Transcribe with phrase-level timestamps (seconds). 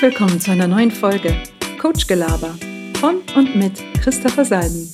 [0.00, 1.36] Herzlich willkommen zu einer neuen Folge
[1.78, 2.54] Coach Gelaber
[2.94, 4.88] von und mit Christopher Salmi.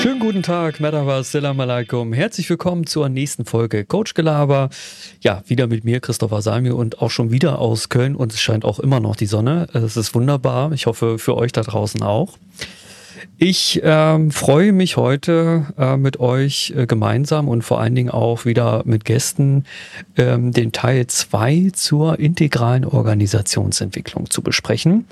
[0.00, 2.14] Schönen guten Tag, Merhaba, Salam alaikum.
[2.14, 4.70] Herzlich willkommen zur nächsten Folge Coach Gelaber.
[5.20, 8.64] Ja, wieder mit mir, Christopher Salmi und auch schon wieder aus Köln und es scheint
[8.64, 9.66] auch immer noch die Sonne.
[9.74, 10.72] Es ist wunderbar.
[10.72, 12.38] Ich hoffe, für euch da draußen auch.
[13.36, 18.44] Ich ähm, freue mich heute äh, mit euch äh, gemeinsam und vor allen Dingen auch
[18.44, 19.64] wieder mit Gästen
[20.16, 25.06] ähm, den Teil 2 zur integralen Organisationsentwicklung zu besprechen.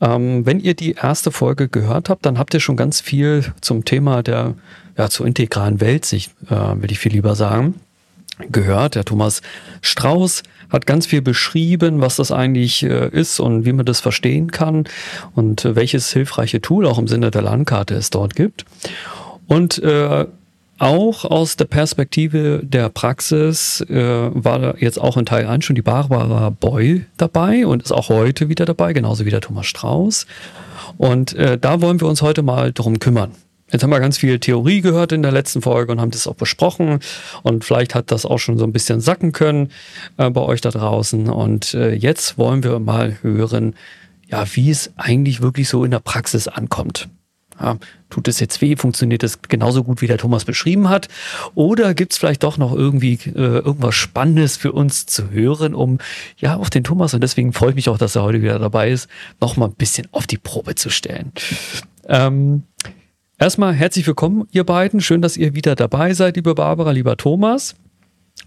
[0.00, 3.84] Ähm, wenn ihr die erste Folge gehört habt, dann habt ihr schon ganz viel zum
[3.84, 4.54] Thema der,
[4.96, 7.74] ja, zur integralen Weltsicht, äh, will ich viel lieber sagen,
[8.50, 8.94] gehört.
[8.94, 9.42] Der Thomas
[9.82, 14.50] Strauß hat ganz viel beschrieben, was das eigentlich äh, ist und wie man das verstehen
[14.50, 14.84] kann
[15.34, 18.64] und äh, welches hilfreiche Tool auch im Sinne der Landkarte es dort gibt.
[19.46, 20.26] Und äh,
[20.78, 25.82] auch aus der Perspektive der Praxis äh, war jetzt auch in Teil 1 schon die
[25.82, 30.26] Barbara Boy dabei und ist auch heute wieder dabei, genauso wie der Thomas Strauß.
[30.98, 33.30] Und äh, da wollen wir uns heute mal drum kümmern.
[33.72, 36.36] Jetzt haben wir ganz viel Theorie gehört in der letzten Folge und haben das auch
[36.36, 37.00] besprochen.
[37.42, 39.72] Und vielleicht hat das auch schon so ein bisschen sacken können
[40.18, 41.28] äh, bei euch da draußen.
[41.28, 43.74] Und äh, jetzt wollen wir mal hören,
[44.28, 47.08] ja, wie es eigentlich wirklich so in der Praxis ankommt.
[47.60, 47.78] Ja,
[48.10, 48.76] tut es jetzt weh?
[48.76, 51.08] Funktioniert es genauso gut, wie der Thomas beschrieben hat?
[51.54, 55.98] Oder gibt es vielleicht doch noch irgendwie äh, irgendwas Spannendes für uns zu hören, um
[56.36, 58.90] ja auf den Thomas, und deswegen freue ich mich auch, dass er heute wieder dabei
[58.90, 59.08] ist,
[59.40, 61.32] noch mal ein bisschen auf die Probe zu stellen.
[62.08, 62.64] Ähm,
[63.38, 65.00] erstmal herzlich willkommen, ihr beiden.
[65.00, 67.74] Schön, dass ihr wieder dabei seid, liebe Barbara, lieber Thomas.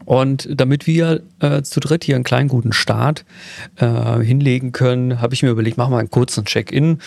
[0.05, 3.25] Und damit wir äh, zu dritt hier einen kleinen guten Start
[3.77, 6.99] äh, hinlegen können, habe ich mir überlegt, machen wir einen kurzen Check-in.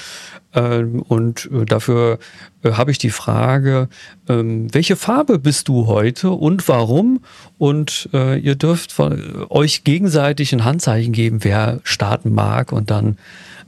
[0.53, 2.19] Ähm, und äh, dafür
[2.63, 3.89] äh, habe ich die Frage,
[4.29, 7.21] ähm, welche Farbe bist du heute und warum?
[7.57, 13.17] Und äh, ihr dürft von, euch gegenseitig ein Handzeichen geben, wer starten mag und dann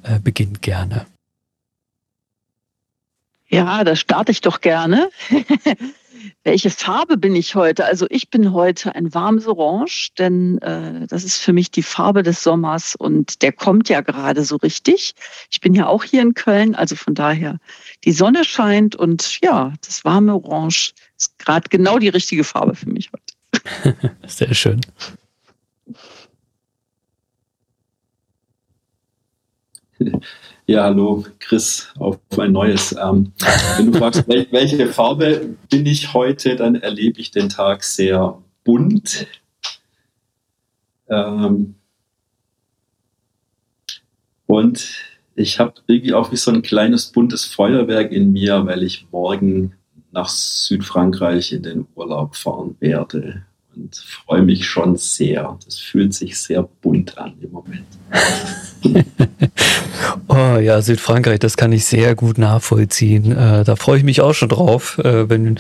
[0.03, 1.07] äh, beginnt gerne.
[3.49, 5.11] Ja, da starte ich doch gerne.
[6.43, 7.85] Welche Farbe bin ich heute?
[7.85, 12.23] Also ich bin heute ein warmes Orange, denn äh, das ist für mich die Farbe
[12.23, 15.15] des Sommers und der kommt ja gerade so richtig.
[15.51, 17.59] Ich bin ja auch hier in Köln, also von daher
[18.05, 22.89] die Sonne scheint und ja, das warme Orange ist gerade genau die richtige Farbe für
[22.89, 24.11] mich heute.
[24.27, 24.81] Sehr schön.
[30.67, 32.93] Ja, hallo, Chris, auf ein neues.
[32.93, 33.33] Ähm,
[33.77, 39.27] wenn du fragst, welche Farbe bin ich heute, dann erlebe ich den Tag sehr bunt.
[41.11, 41.75] Ähm,
[44.47, 44.89] und
[45.35, 49.75] ich habe irgendwie auch wie so ein kleines buntes Feuerwerk in mir, weil ich morgen
[50.13, 53.45] nach Südfrankreich in den Urlaub fahren werde
[53.77, 55.59] und freue mich schon sehr.
[55.63, 57.87] Das fühlt sich sehr bunt an im Moment.
[60.35, 63.33] oh ja, Südfrankreich, das kann ich sehr gut nachvollziehen.
[63.33, 65.57] Äh, da freue ich mich auch schon drauf, äh, wenn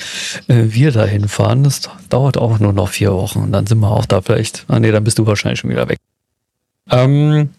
[0.48, 1.64] äh, wir da hinfahren.
[1.64, 4.64] Das dauert auch nur noch vier Wochen und dann sind wir auch da vielleicht.
[4.68, 5.98] Ah nee, dann bist du wahrscheinlich schon wieder weg.
[6.90, 7.50] Ähm,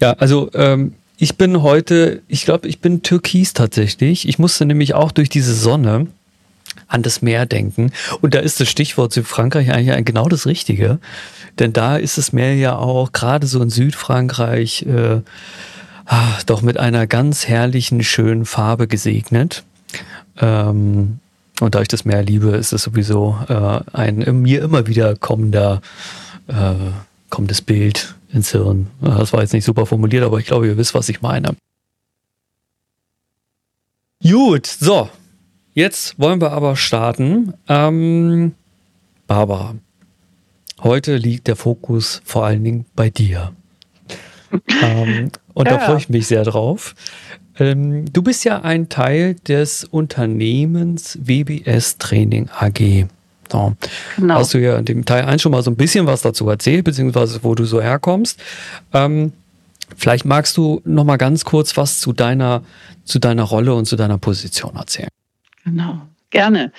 [0.00, 4.28] ja, also ähm, ich bin heute, ich glaube, ich bin türkis tatsächlich.
[4.28, 6.08] Ich musste nämlich auch durch diese Sonne
[6.88, 7.92] an das Meer denken.
[8.20, 10.98] Und da ist das Stichwort Südfrankreich eigentlich genau das Richtige.
[11.58, 15.20] Denn da ist das Meer ja auch gerade so in Südfrankreich äh,
[16.46, 19.64] doch mit einer ganz herrlichen, schönen Farbe gesegnet.
[20.38, 21.20] Ähm,
[21.60, 25.80] und da ich das Meer liebe, ist es sowieso äh, ein mir immer wieder kommender,
[26.48, 26.74] äh,
[27.30, 28.88] kommendes Bild ins Hirn.
[29.00, 31.54] Das war jetzt nicht super formuliert, aber ich glaube, ihr wisst, was ich meine.
[34.22, 35.08] Gut, so,
[35.74, 37.54] Jetzt wollen wir aber starten.
[37.66, 38.54] Ähm,
[39.26, 39.76] Barbara,
[40.82, 43.54] heute liegt der Fokus vor allen Dingen bei dir.
[44.82, 45.76] Ähm, und ja.
[45.76, 46.94] da freue ich mich sehr drauf.
[47.58, 53.06] Ähm, du bist ja ein Teil des Unternehmens WBS Training AG.
[53.50, 53.74] So.
[54.16, 54.34] Genau.
[54.34, 56.84] Hast du ja in dem Teil 1 schon mal so ein bisschen was dazu erzählt,
[56.84, 58.40] beziehungsweise wo du so herkommst.
[58.94, 59.32] Ähm,
[59.96, 62.62] vielleicht magst du noch mal ganz kurz was zu deiner,
[63.04, 65.10] zu deiner Rolle und zu deiner Position erzählen.
[65.64, 66.00] Genau,
[66.30, 66.72] gerne.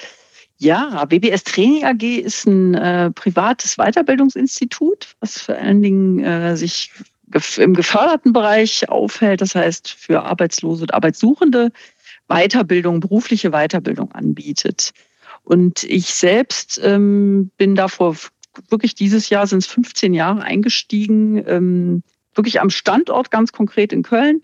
[0.58, 6.92] Ja, BBS Training AG ist ein äh, privates Weiterbildungsinstitut, was vor allen Dingen äh, sich
[7.58, 11.72] im geförderten Bereich aufhält, das heißt für Arbeitslose und Arbeitssuchende
[12.28, 14.92] Weiterbildung, berufliche Weiterbildung anbietet.
[15.44, 18.16] Und ich selbst ähm, bin davor
[18.70, 22.04] wirklich dieses Jahr sind es 15 Jahre eingestiegen, ähm,
[22.36, 24.42] wirklich am Standort ganz konkret in Köln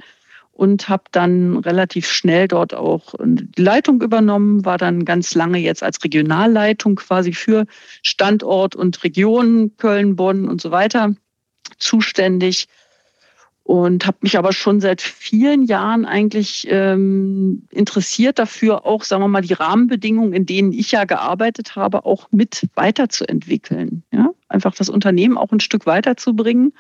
[0.52, 5.84] und habe dann relativ schnell dort auch die Leitung übernommen, war dann ganz lange jetzt
[5.84, 7.66] als Regionalleitung quasi für
[8.04, 11.16] Standort und Region Köln, Bonn und so weiter
[11.78, 12.68] zuständig
[13.70, 19.28] und habe mich aber schon seit vielen Jahren eigentlich ähm, interessiert dafür, auch, sagen wir
[19.28, 24.02] mal, die Rahmenbedingungen, in denen ich ja gearbeitet habe, auch mit weiterzuentwickeln.
[24.12, 24.32] Ja?
[24.48, 26.74] Einfach das Unternehmen auch ein Stück weiterzubringen.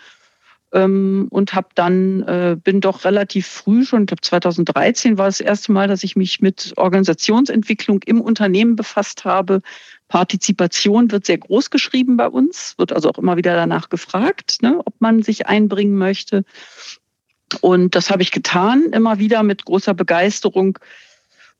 [0.71, 5.39] Ähm, und habe dann, äh, bin doch relativ früh schon, ich glaube 2013 war das
[5.39, 9.62] erste Mal, dass ich mich mit Organisationsentwicklung im Unternehmen befasst habe,
[10.10, 14.81] Partizipation wird sehr groß geschrieben bei uns, wird also auch immer wieder danach gefragt, ne,
[14.83, 16.44] ob man sich einbringen möchte.
[17.62, 20.77] Und das habe ich getan, immer wieder mit großer Begeisterung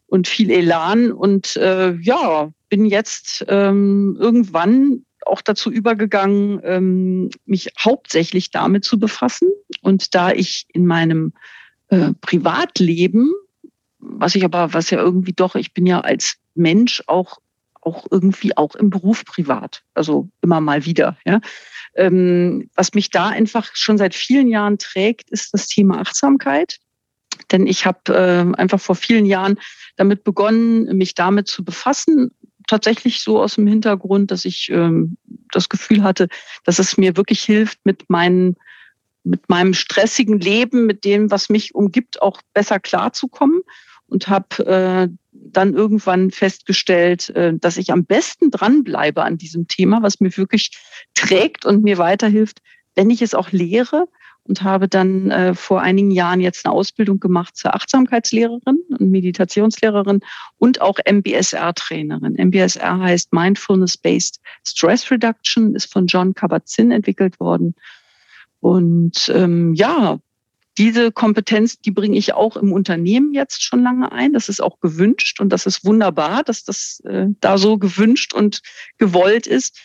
[0.08, 1.12] und viel Elan.
[1.12, 9.00] Und äh, ja, bin jetzt ähm, irgendwann auch dazu übergegangen, ähm, mich hauptsächlich damit zu
[9.00, 9.50] befassen.
[9.82, 11.34] Und da ich in meinem
[11.88, 13.34] äh, Privatleben,
[14.00, 17.40] was ich aber, was ja irgendwie doch, ich bin ja als Mensch auch
[17.82, 21.18] auch irgendwie auch im Beruf privat, also immer mal wieder.
[21.26, 21.40] Ja.
[21.96, 26.78] Ähm, was mich da einfach schon seit vielen Jahren trägt, ist das Thema Achtsamkeit.
[27.52, 29.60] Denn ich habe äh, einfach vor vielen Jahren
[29.96, 32.32] damit begonnen, mich damit zu befassen.
[32.70, 35.18] Tatsächlich so aus dem Hintergrund, dass ich ähm,
[35.52, 36.28] das Gefühl hatte,
[36.66, 38.58] dass es mir wirklich hilft, mit meinen
[39.24, 43.62] mit meinem stressigen Leben, mit dem, was mich umgibt, auch besser klarzukommen.
[44.06, 50.04] Und habe äh, dann irgendwann festgestellt, äh, dass ich am besten dranbleibe an diesem Thema,
[50.04, 50.72] was mir wirklich
[51.16, 52.60] trägt und mir weiterhilft,
[52.94, 54.08] wenn ich es auch lehre
[54.50, 60.22] und habe dann äh, vor einigen Jahren jetzt eine Ausbildung gemacht zur Achtsamkeitslehrerin und Meditationslehrerin
[60.58, 62.36] und auch MBSR-Trainerin.
[62.36, 67.76] MBSR heißt Mindfulness-Based Stress Reduction, ist von John Kabat-Zinn entwickelt worden.
[68.60, 70.18] Und ähm, ja,
[70.80, 74.34] diese Kompetenz, die bringe ich auch im Unternehmen jetzt schon lange ein.
[74.34, 78.62] Das ist auch gewünscht und das ist wunderbar, dass das äh, da so gewünscht und
[78.98, 79.80] gewollt ist.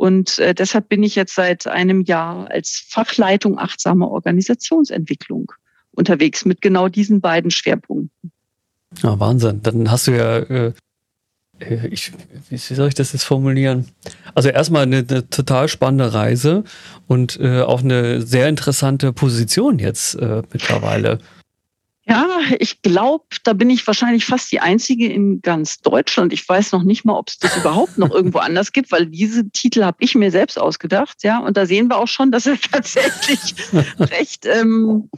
[0.00, 5.52] Und äh, deshalb bin ich jetzt seit einem Jahr als Fachleitung achtsame Organisationsentwicklung
[5.90, 8.32] unterwegs mit genau diesen beiden Schwerpunkten.
[9.02, 9.60] Ja, Wahnsinn.
[9.62, 10.72] Dann hast du ja äh,
[11.58, 12.12] äh, ich,
[12.48, 13.88] wie soll ich das jetzt formulieren?
[14.34, 16.64] Also erstmal eine, eine total spannende Reise
[17.06, 21.18] und äh, auch eine sehr interessante Position jetzt äh, mittlerweile.
[22.10, 26.32] Ja, ich glaube, da bin ich wahrscheinlich fast die Einzige in ganz Deutschland.
[26.32, 29.48] Ich weiß noch nicht mal, ob es das überhaupt noch irgendwo anders gibt, weil diese
[29.50, 31.22] Titel habe ich mir selbst ausgedacht.
[31.22, 33.54] Ja, und da sehen wir auch schon, dass er tatsächlich
[34.00, 35.08] recht ähm,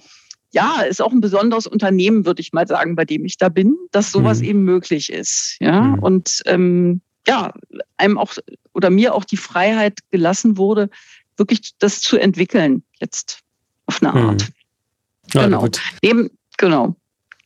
[0.52, 3.74] ja, ist auch ein besonderes Unternehmen, würde ich mal sagen, bei dem ich da bin,
[3.90, 4.44] dass sowas mhm.
[4.44, 5.56] eben möglich ist.
[5.60, 5.98] Ja, mhm.
[6.00, 7.54] und ähm, ja,
[7.96, 8.34] einem auch
[8.74, 10.90] oder mir auch die Freiheit gelassen wurde,
[11.38, 13.40] wirklich das zu entwickeln jetzt
[13.86, 14.42] auf eine Art.
[14.42, 14.54] Mhm.
[15.32, 15.68] Ja, genau.
[16.02, 16.30] Neben,
[16.62, 16.94] genau.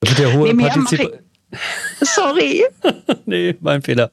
[0.00, 1.22] Das wird ja hohe Partizip
[2.00, 2.64] Sorry.
[3.24, 4.10] nee, mein Fehler.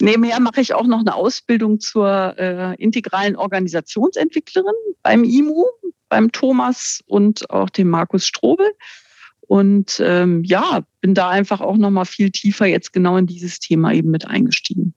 [0.00, 5.66] Nebenher mache ich auch noch eine Ausbildung zur äh, integralen Organisationsentwicklerin beim IMU
[6.08, 8.70] beim Thomas und auch dem Markus Strobel.
[9.40, 13.92] Und ähm, ja, bin da einfach auch nochmal viel tiefer jetzt genau in dieses Thema
[13.92, 14.94] eben mit eingestiegen.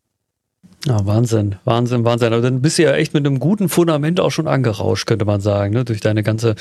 [0.85, 2.33] Ja, Wahnsinn, Wahnsinn, Wahnsinn.
[2.33, 5.41] Aber dann bist du ja echt mit einem guten Fundament auch schon angerauscht, könnte man
[5.41, 5.83] sagen, ne?
[5.83, 6.55] durch deine ganze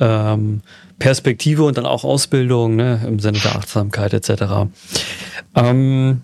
[0.00, 0.62] ähm,
[0.98, 3.00] Perspektive und dann auch Ausbildung ne?
[3.06, 4.70] im Sinne der Achtsamkeit etc.
[5.54, 6.22] Ähm,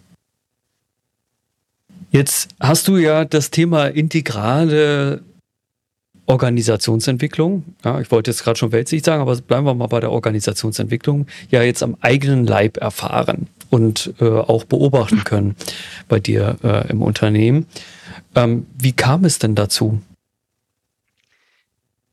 [2.11, 5.20] jetzt hast du ja das Thema integrale
[6.26, 10.12] Organisationsentwicklung, ja, ich wollte jetzt gerade schon Weltsicht sagen, aber bleiben wir mal bei der
[10.12, 15.56] Organisationsentwicklung, ja jetzt am eigenen Leib erfahren und äh, auch beobachten können
[16.08, 17.66] bei dir äh, im Unternehmen.
[18.34, 20.00] Ähm, wie kam es denn dazu?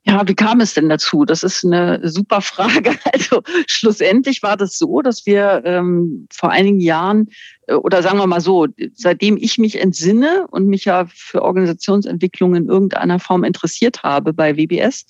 [0.07, 1.25] Ja, wie kam es denn dazu?
[1.25, 2.95] Das ist eine super Frage.
[3.11, 7.29] Also schlussendlich war das so, dass wir ähm, vor einigen Jahren
[7.67, 12.55] äh, oder sagen wir mal so, seitdem ich mich entsinne und mich ja für Organisationsentwicklung
[12.55, 15.05] in irgendeiner Form interessiert habe bei WBS,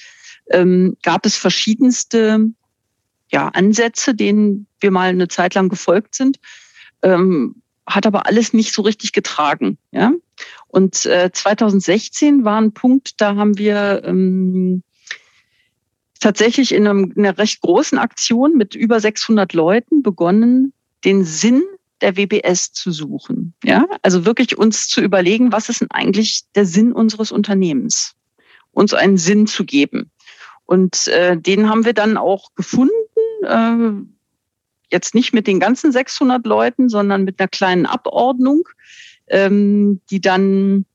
[0.51, 2.51] ähm, gab es verschiedenste
[3.36, 6.39] ja, Ansätze, denen wir mal eine Zeit lang gefolgt sind.
[7.01, 9.77] Ähm, hat aber alles nicht so richtig getragen.
[9.92, 10.13] Ja?
[10.70, 14.84] Und äh, 2016 war ein Punkt, da haben wir ähm,
[16.22, 20.72] tatsächlich in, einem, in einer recht großen Aktion mit über 600 Leuten begonnen,
[21.04, 21.62] den Sinn
[22.00, 23.54] der WBS zu suchen.
[23.65, 28.15] Ja, also wirklich uns zu überlegen, was ist denn eigentlich der Sinn unseres Unternehmens?
[28.72, 30.10] Uns einen Sinn zu geben.
[30.65, 32.94] Und äh, den haben wir dann auch gefunden.
[33.45, 34.05] Äh,
[34.91, 38.67] jetzt nicht mit den ganzen 600 Leuten, sondern mit einer kleinen Abordnung,
[39.27, 40.85] ähm, die dann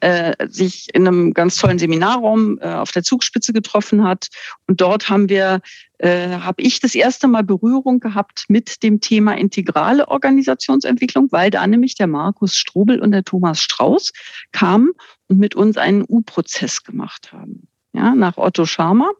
[0.00, 4.28] äh, sich in einem ganz tollen Seminarraum äh, auf der Zugspitze getroffen hat.
[4.66, 5.60] Und dort haben wir,
[5.98, 11.66] äh, habe ich das erste Mal Berührung gehabt mit dem Thema integrale Organisationsentwicklung, weil da
[11.66, 14.12] nämlich der Markus Strobel und der Thomas Strauß
[14.52, 14.92] kamen
[15.28, 19.10] und mit uns einen U-Prozess gemacht haben, ja, nach Otto Scharmer.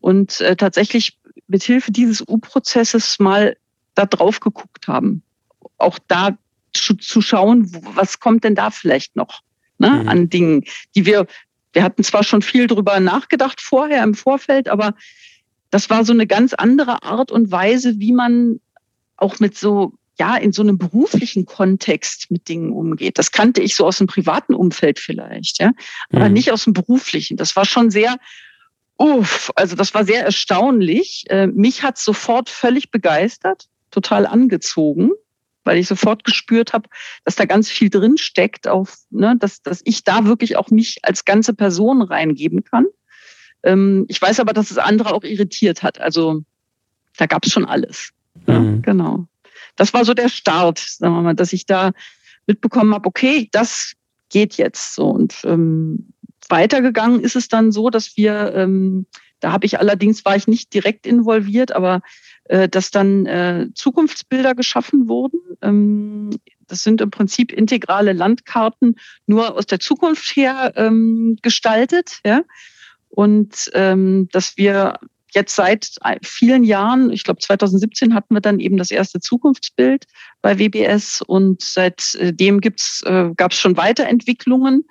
[0.00, 3.56] Und äh, tatsächlich mit Hilfe dieses U-Prozesses mal
[3.94, 5.22] da drauf geguckt haben.
[5.78, 6.36] Auch da
[6.72, 9.42] zu, zu schauen, was kommt denn da vielleicht noch
[9.78, 10.08] ne, mhm.
[10.08, 11.26] an Dingen, die wir,
[11.72, 14.94] wir hatten zwar schon viel drüber nachgedacht vorher im Vorfeld, aber
[15.70, 18.60] das war so eine ganz andere Art und Weise, wie man
[19.16, 23.18] auch mit so, ja, in so einem beruflichen Kontext mit Dingen umgeht.
[23.18, 25.72] Das kannte ich so aus dem privaten Umfeld vielleicht, ja,
[26.10, 26.34] aber mhm.
[26.34, 27.36] nicht aus dem beruflichen.
[27.36, 28.16] Das war schon sehr,
[28.98, 31.24] uff, also das war sehr erstaunlich.
[31.28, 35.12] Äh, mich hat sofort völlig begeistert, total angezogen
[35.64, 36.88] weil ich sofort gespürt habe,
[37.24, 40.98] dass da ganz viel drin steckt, auf, ne, dass, dass ich da wirklich auch mich
[41.02, 42.86] als ganze Person reingeben kann.
[43.62, 46.00] Ähm, ich weiß aber, dass es andere auch irritiert hat.
[46.00, 46.42] Also
[47.16, 48.10] da gab es schon alles.
[48.46, 48.82] Ja, mhm.
[48.82, 49.26] Genau.
[49.76, 51.92] Das war so der Start, sagen wir mal, dass ich da
[52.46, 53.94] mitbekommen habe, okay, das
[54.28, 55.08] geht jetzt so.
[55.08, 56.12] Und ähm,
[56.50, 59.06] weitergegangen ist es dann so, dass wir, ähm,
[59.40, 62.02] da habe ich allerdings, war ich nicht direkt involviert, aber
[62.44, 65.40] äh, dass dann äh, Zukunftsbilder geschaffen wurden.
[65.62, 66.30] Ähm,
[66.66, 68.96] das sind im Prinzip integrale Landkarten
[69.26, 72.20] nur aus der Zukunft her ähm, gestaltet.
[72.24, 72.42] Ja?
[73.08, 74.98] Und ähm, dass wir
[75.34, 80.06] jetzt seit vielen Jahren, ich glaube 2017 hatten wir dann eben das erste Zukunftsbild
[80.42, 84.84] bei WBS und seitdem gibt's, äh, gab es schon Weiterentwicklungen.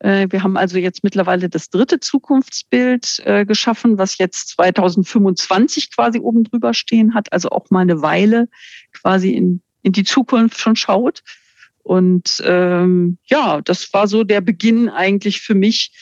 [0.00, 6.18] Äh, wir haben also jetzt mittlerweile das dritte Zukunftsbild äh, geschaffen, was jetzt 2025 quasi
[6.20, 8.48] oben drüber stehen hat, also auch mal eine Weile
[8.92, 11.22] quasi in, in die Zukunft schon schaut.
[11.82, 15.92] Und ähm, ja, das war so der Beginn eigentlich für mich,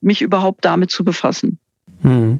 [0.00, 1.58] mich überhaupt damit zu befassen.
[2.02, 2.38] Hm.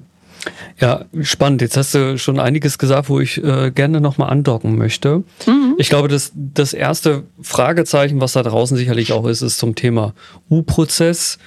[0.78, 1.62] Ja, spannend.
[1.62, 5.25] Jetzt hast du schon einiges gesagt, wo ich äh, gerne nochmal andocken möchte.
[5.47, 5.75] Mhm.
[5.78, 10.14] Ich glaube, das, das erste Fragezeichen, was da draußen sicherlich auch ist, ist zum Thema
[10.50, 11.38] U-Prozess.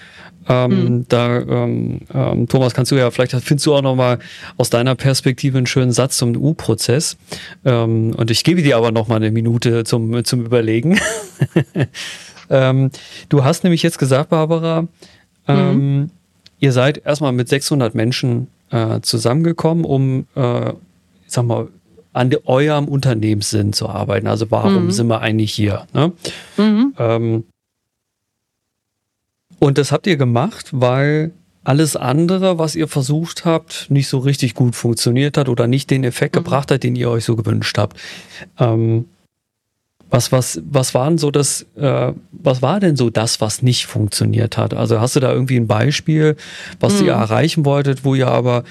[0.48, 1.06] Ähm, mhm.
[1.08, 4.18] Da, ähm, ähm, Thomas, kannst du ja, vielleicht findest du auch nochmal
[4.58, 7.18] aus deiner Perspektive einen schönen Satz zum U-Prozess.
[7.66, 11.00] Ähm, und ich gebe dir aber nochmal eine Minute zum, zum Überlegen.
[12.50, 12.90] ähm,
[13.30, 14.88] du hast nämlich jetzt gesagt, Barbara,
[15.48, 16.12] ähm, mhm.
[16.60, 20.76] ihr seid erstmal mit 600 Menschen äh, zusammengekommen, um, äh, ich
[21.28, 21.68] sag mal,
[22.14, 24.28] an eurem Unternehmenssinn zu arbeiten.
[24.28, 24.92] Also warum mhm.
[24.92, 25.86] sind wir eigentlich hier?
[25.94, 26.12] Ne?
[26.58, 26.94] Mhm.
[26.98, 27.44] Ähm,
[29.60, 31.32] und das habt ihr gemacht, weil
[31.64, 36.04] alles andere, was ihr versucht habt, nicht so richtig gut funktioniert hat oder nicht den
[36.04, 36.40] Effekt mhm.
[36.40, 37.98] gebracht hat, den ihr euch so gewünscht habt.
[38.58, 39.06] Ähm,
[40.10, 44.58] was, was, was waren so das, äh, was war denn so das, was nicht funktioniert
[44.58, 44.74] hat?
[44.74, 46.36] Also hast du da irgendwie ein Beispiel,
[46.80, 47.08] was mhm.
[47.08, 48.64] ihr erreichen wolltet, wo ihr aber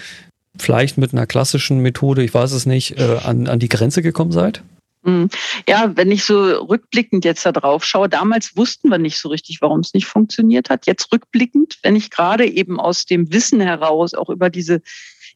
[0.58, 4.32] vielleicht mit einer klassischen Methode, ich weiß es nicht, äh, an, an die Grenze gekommen
[4.32, 4.62] seid?
[5.04, 5.28] Mhm.
[5.68, 9.58] Ja, wenn ich so rückblickend jetzt da drauf schaue, damals wussten wir nicht so richtig,
[9.60, 10.86] warum es nicht funktioniert hat.
[10.86, 14.80] Jetzt rückblickend, wenn ich gerade eben aus dem Wissen heraus auch über diese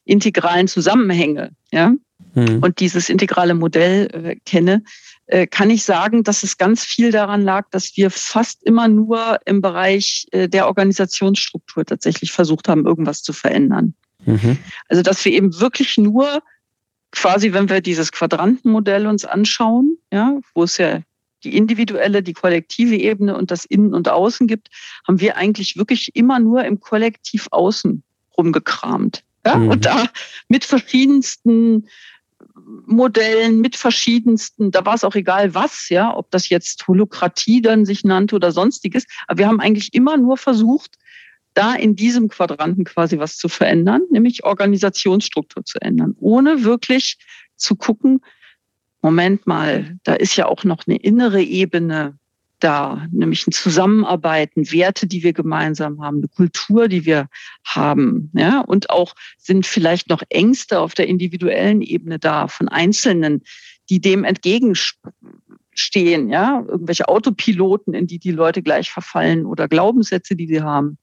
[0.05, 1.93] integralen Zusammenhänge, ja,
[2.35, 2.59] mhm.
[2.61, 4.83] und dieses integrale Modell äh, kenne,
[5.47, 9.61] kann ich sagen, dass es ganz viel daran lag, dass wir fast immer nur im
[9.61, 13.95] Bereich äh, der Organisationsstruktur tatsächlich versucht haben, irgendwas zu verändern.
[14.25, 14.57] Mhm.
[14.89, 16.43] Also, dass wir eben wirklich nur
[17.11, 21.01] quasi, wenn wir dieses Quadrantenmodell uns anschauen, ja, wo es ja
[21.43, 24.69] die individuelle, die kollektive Ebene und das Innen und Außen gibt,
[25.07, 28.03] haben wir eigentlich wirklich immer nur im Kollektiv Außen
[28.37, 29.23] rumgekramt.
[29.45, 29.57] Ja?
[29.57, 29.69] Mhm.
[29.69, 30.05] Und da
[30.47, 31.87] mit verschiedensten
[32.55, 37.85] Modellen mit verschiedensten, da war es auch egal was, ja, ob das jetzt Holokratie dann
[37.85, 39.05] sich nannte oder sonstiges.
[39.27, 40.97] Aber wir haben eigentlich immer nur versucht,
[41.55, 47.17] da in diesem Quadranten quasi was zu verändern, nämlich Organisationsstruktur zu ändern, ohne wirklich
[47.55, 48.21] zu gucken,
[49.01, 52.17] Moment mal, da ist ja auch noch eine innere Ebene
[52.63, 57.27] da, nämlich ein Zusammenarbeiten, Werte, die wir gemeinsam haben, eine Kultur, die wir
[57.65, 63.41] haben, ja, und auch sind vielleicht noch Ängste auf der individuellen Ebene da von Einzelnen,
[63.89, 70.47] die dem entgegenstehen, ja, irgendwelche Autopiloten, in die die Leute gleich verfallen oder Glaubenssätze, die
[70.47, 70.97] sie haben.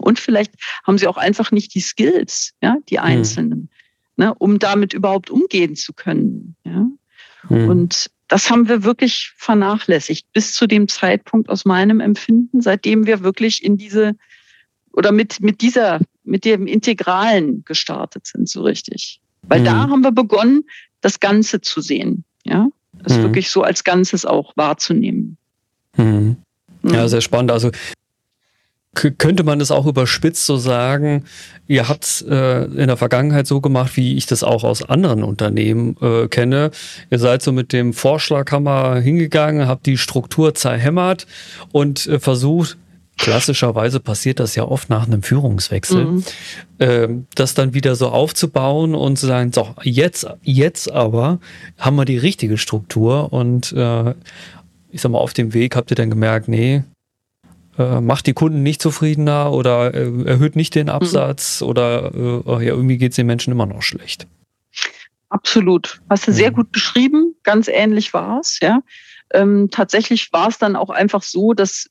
[0.00, 0.54] Und vielleicht
[0.84, 3.04] haben sie auch einfach nicht die Skills, ja, die hm.
[3.04, 3.68] Einzelnen,
[4.16, 4.24] mhm.
[4.24, 6.86] ne, um damit überhaupt umgehen zu können, ja.
[7.48, 7.68] Mhm.
[7.68, 13.22] Und das haben wir wirklich vernachlässigt bis zu dem Zeitpunkt aus meinem Empfinden, seitdem wir
[13.22, 14.14] wirklich in diese
[14.94, 19.20] oder mit, mit dieser, mit dem Integralen gestartet sind, so richtig.
[19.42, 19.64] Weil mhm.
[19.66, 20.64] da haben wir begonnen,
[21.02, 22.68] das Ganze zu sehen, ja.
[23.02, 23.24] Das mhm.
[23.24, 25.36] wirklich so als Ganzes auch wahrzunehmen.
[25.98, 26.36] Mhm.
[26.84, 27.50] Ja, sehr spannend.
[27.50, 27.70] Also
[28.94, 31.24] könnte man es auch überspitzt so sagen,
[31.66, 35.96] ihr habt äh, in der Vergangenheit so gemacht, wie ich das auch aus anderen Unternehmen
[36.02, 36.70] äh, kenne.
[37.10, 41.26] Ihr seid so mit dem Vorschlaghammer hingegangen, habt die Struktur zerhämmert
[41.72, 42.76] und äh, versucht,
[43.16, 46.24] klassischerweise passiert das ja oft nach einem Führungswechsel, mhm.
[46.78, 51.38] äh, das dann wieder so aufzubauen und zu sagen, so, jetzt, jetzt aber
[51.78, 54.14] haben wir die richtige Struktur und äh,
[54.90, 56.82] ich sag mal, auf dem Weg habt ihr dann gemerkt, nee,
[57.78, 61.66] äh, macht die Kunden nicht zufriedener oder äh, erhöht nicht den Absatz mhm.
[61.68, 64.26] oder äh, ja, irgendwie geht es den Menschen immer noch schlecht.
[65.28, 66.00] Absolut.
[66.10, 66.36] Hast du mhm.
[66.36, 67.34] sehr gut beschrieben.
[67.42, 68.82] Ganz ähnlich war es, ja.
[69.32, 71.88] Ähm, tatsächlich war es dann auch einfach so, dass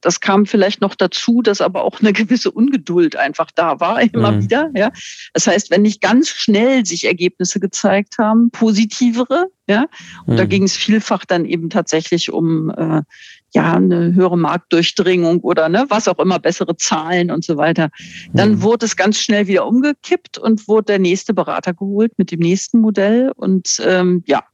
[0.00, 4.32] das kam vielleicht noch dazu, dass aber auch eine gewisse Ungeduld einfach da war, immer
[4.32, 4.42] mhm.
[4.44, 4.70] wieder.
[4.74, 4.90] Ja.
[5.32, 9.86] Das heißt, wenn nicht ganz schnell sich Ergebnisse gezeigt haben, positivere, ja,
[10.26, 10.38] und mhm.
[10.38, 13.02] da ging es vielfach dann eben tatsächlich um äh,
[13.54, 17.90] ja eine höhere Marktdurchdringung oder ne, was auch immer, bessere Zahlen und so weiter.
[18.32, 18.62] Dann mhm.
[18.62, 22.80] wurde es ganz schnell wieder umgekippt und wurde der nächste Berater geholt mit dem nächsten
[22.80, 23.32] Modell.
[23.34, 24.44] Und ähm, ja,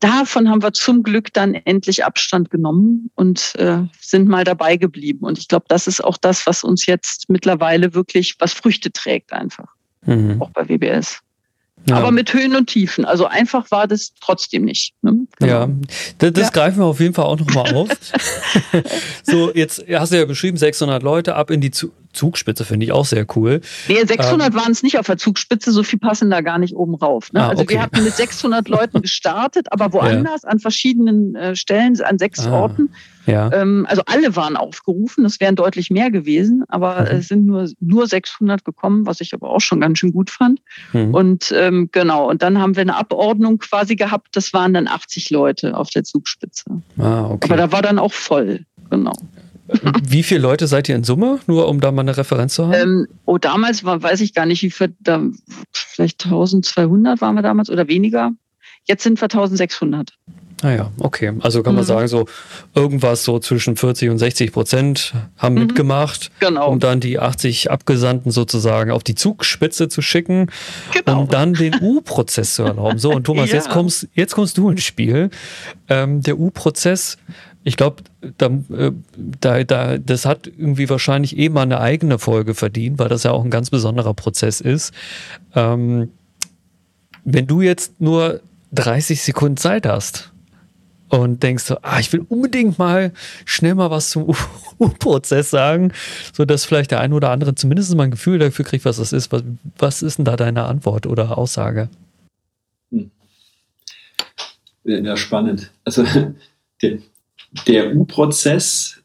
[0.00, 5.24] davon haben wir zum Glück dann endlich Abstand genommen und äh, sind mal dabei geblieben.
[5.24, 9.32] Und ich glaube, das ist auch das, was uns jetzt mittlerweile wirklich was Früchte trägt
[9.32, 9.68] einfach.
[10.04, 10.40] Mhm.
[10.40, 11.20] Auch bei WBS.
[11.88, 11.96] Ja.
[11.96, 13.04] Aber mit Höhen und Tiefen.
[13.04, 14.94] Also einfach war das trotzdem nicht.
[15.02, 15.26] Ne?
[15.38, 15.52] Genau.
[15.52, 15.68] Ja,
[16.18, 16.50] das, das ja.
[16.50, 17.88] greifen wir auf jeden Fall auch nochmal auf.
[19.22, 23.04] so, jetzt hast du ja beschrieben, 600 Leute ab in die Zugspitze, finde ich auch
[23.04, 23.60] sehr cool.
[23.86, 26.74] Nee, 600 ähm, waren es nicht auf der Zugspitze, so viel passen da gar nicht
[26.74, 27.32] oben rauf.
[27.32, 27.42] Ne?
[27.42, 27.74] Ah, also okay.
[27.74, 30.48] wir hatten mit 600 Leuten gestartet, aber woanders, ja.
[30.48, 32.52] an verschiedenen äh, Stellen, an sechs ah.
[32.52, 32.90] Orten.
[33.26, 33.52] Ja.
[33.52, 37.18] Ähm, also alle waren aufgerufen, es wären deutlich mehr gewesen, aber mhm.
[37.18, 40.60] es sind nur, nur 600 gekommen, was ich aber auch schon ganz schön gut fand.
[40.92, 41.14] Mhm.
[41.14, 45.30] Und ähm, genau, und dann haben wir eine Abordnung quasi gehabt, das waren dann 80
[45.30, 46.64] Leute auf der Zugspitze.
[46.98, 47.48] Ah, okay.
[47.48, 49.12] Aber da war dann auch voll, genau.
[50.02, 52.74] Wie viele Leute seid ihr in Summe, nur um da mal eine Referenz zu haben?
[52.74, 55.20] Ähm, oh, damals war, weiß ich gar nicht, wie viel, da,
[55.72, 58.32] vielleicht 1200 waren wir damals oder weniger.
[58.86, 60.12] Jetzt sind wir 1600.
[60.62, 61.34] Ah ja, okay.
[61.40, 61.88] Also kann man mhm.
[61.88, 62.26] sagen, so
[62.74, 65.62] irgendwas so zwischen 40 und 60 Prozent haben mhm.
[65.62, 66.70] mitgemacht, genau.
[66.70, 70.50] um dann die 80 Abgesandten sozusagen auf die Zugspitze zu schicken,
[70.94, 71.20] genau.
[71.20, 72.98] um dann den U-Prozess zu erlauben.
[72.98, 73.56] So, und Thomas, ja.
[73.56, 75.28] jetzt, kommst, jetzt kommst du ins Spiel.
[75.88, 77.18] Ähm, der U-Prozess,
[77.62, 78.04] ich glaube,
[78.38, 83.08] da, äh, da, da, das hat irgendwie wahrscheinlich eh mal eine eigene Folge verdient, weil
[83.08, 84.94] das ja auch ein ganz besonderer Prozess ist.
[85.54, 86.12] Ähm,
[87.24, 88.40] wenn du jetzt nur
[88.72, 90.32] 30 Sekunden Zeit hast,
[91.08, 93.12] und denkst so, ah, ich will unbedingt mal
[93.44, 94.34] schnell mal was zum
[94.78, 95.92] U-Prozess sagen,
[96.32, 99.12] so dass vielleicht der eine oder andere zumindest mal ein Gefühl dafür kriegt, was das
[99.12, 99.32] ist.
[99.32, 99.42] Was,
[99.78, 101.88] was ist denn da deine Antwort oder Aussage?
[102.90, 103.10] Hm.
[104.84, 105.70] Ja, spannend.
[105.84, 106.04] Also
[106.82, 106.98] der,
[107.66, 109.02] der U-Prozess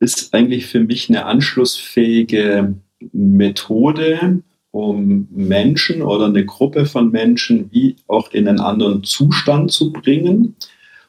[0.00, 2.74] ist eigentlich für mich eine anschlussfähige
[3.12, 4.42] Methode,
[4.74, 10.56] um Menschen oder eine Gruppe von Menschen wie auch in einen anderen Zustand zu bringen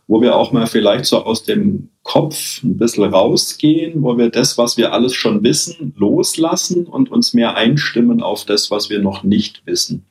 [0.08, 4.58] wo wir auch mal vielleicht so aus dem Kopf ein bisschen rausgehen, wo wir das,
[4.58, 9.24] was wir alles schon wissen, loslassen und uns mehr einstimmen auf das, was wir noch
[9.24, 10.06] nicht wissen.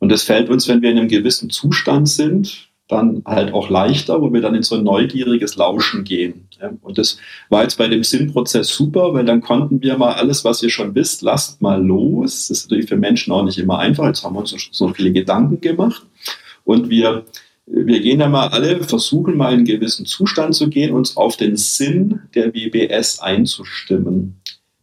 [0.00, 4.22] Und das fällt uns, wenn wir in einem gewissen Zustand sind, dann halt auch leichter,
[4.22, 6.46] wo wir dann in so ein neugieriges Lauschen gehen.
[6.82, 10.62] Und das war jetzt bei dem Sinnprozess super, weil dann konnten wir mal alles, was
[10.62, 12.48] ihr schon wisst, lasst mal los.
[12.48, 14.06] Das ist natürlich für Menschen auch nicht immer einfach.
[14.06, 16.06] Jetzt haben wir uns so viele Gedanken gemacht.
[16.64, 17.24] Und wir
[17.66, 21.36] wir gehen da mal alle, versuchen mal in einen gewissen Zustand zu gehen, uns auf
[21.36, 24.41] den Sinn der WBS einzustimmen.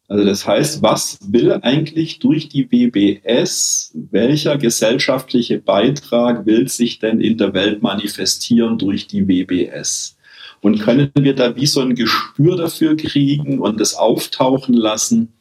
[0.09, 7.21] Also das heißt, was will eigentlich durch die WBS, welcher gesellschaftliche Beitrag will sich denn
[7.21, 10.17] in der Welt manifestieren durch die WBS?
[10.61, 15.31] Und können wir da wie so ein Gespür dafür kriegen und das auftauchen lassen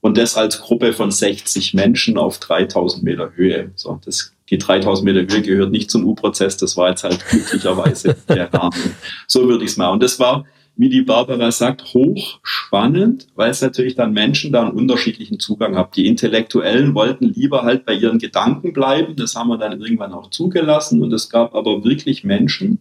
[0.00, 3.72] und das als Gruppe von 60 Menschen auf 3000 Meter Höhe?
[3.76, 8.16] So, das die 3000 Meter Höhe gehört nicht zum U-Prozess, das war jetzt halt glücklicherweise
[8.28, 8.94] der Rahmen.
[9.26, 9.94] So würde ich es machen.
[9.94, 10.44] Und das war,
[10.78, 15.90] wie die Barbara sagt, hochspannend, weil es natürlich dann Menschen da einen unterschiedlichen Zugang haben.
[15.96, 20.30] Die Intellektuellen wollten lieber halt bei ihren Gedanken bleiben, das haben wir dann irgendwann auch
[20.30, 21.02] zugelassen.
[21.02, 22.78] Und es gab aber wirklich Menschen,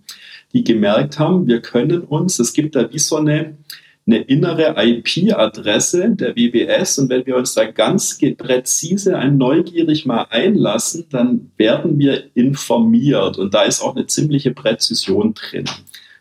[0.54, 3.58] die gemerkt haben, wir können uns, es gibt da wie so eine,
[4.06, 10.28] eine innere IP-Adresse der WBS und wenn wir uns da ganz präzise ein neugierig mal
[10.30, 15.66] einlassen, dann werden wir informiert und da ist auch eine ziemliche Präzision drin.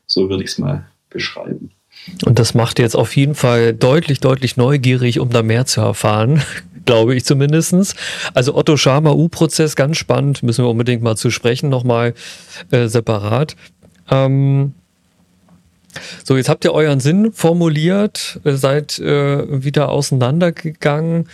[0.07, 1.71] So würde ich es mal beschreiben.
[2.25, 6.43] Und das macht jetzt auf jeden Fall deutlich, deutlich neugierig, um da mehr zu erfahren,
[6.87, 7.97] glaube ich zumindestens.
[8.35, 12.15] Also Otto Schama U-Prozess, ganz spannend, müssen wir unbedingt mal zu sprechen, nochmal
[12.71, 13.57] äh, separat.
[14.11, 14.73] Ähm,
[16.25, 21.29] So, jetzt habt ihr euren Sinn formuliert, äh, seid äh, wieder auseinandergegangen.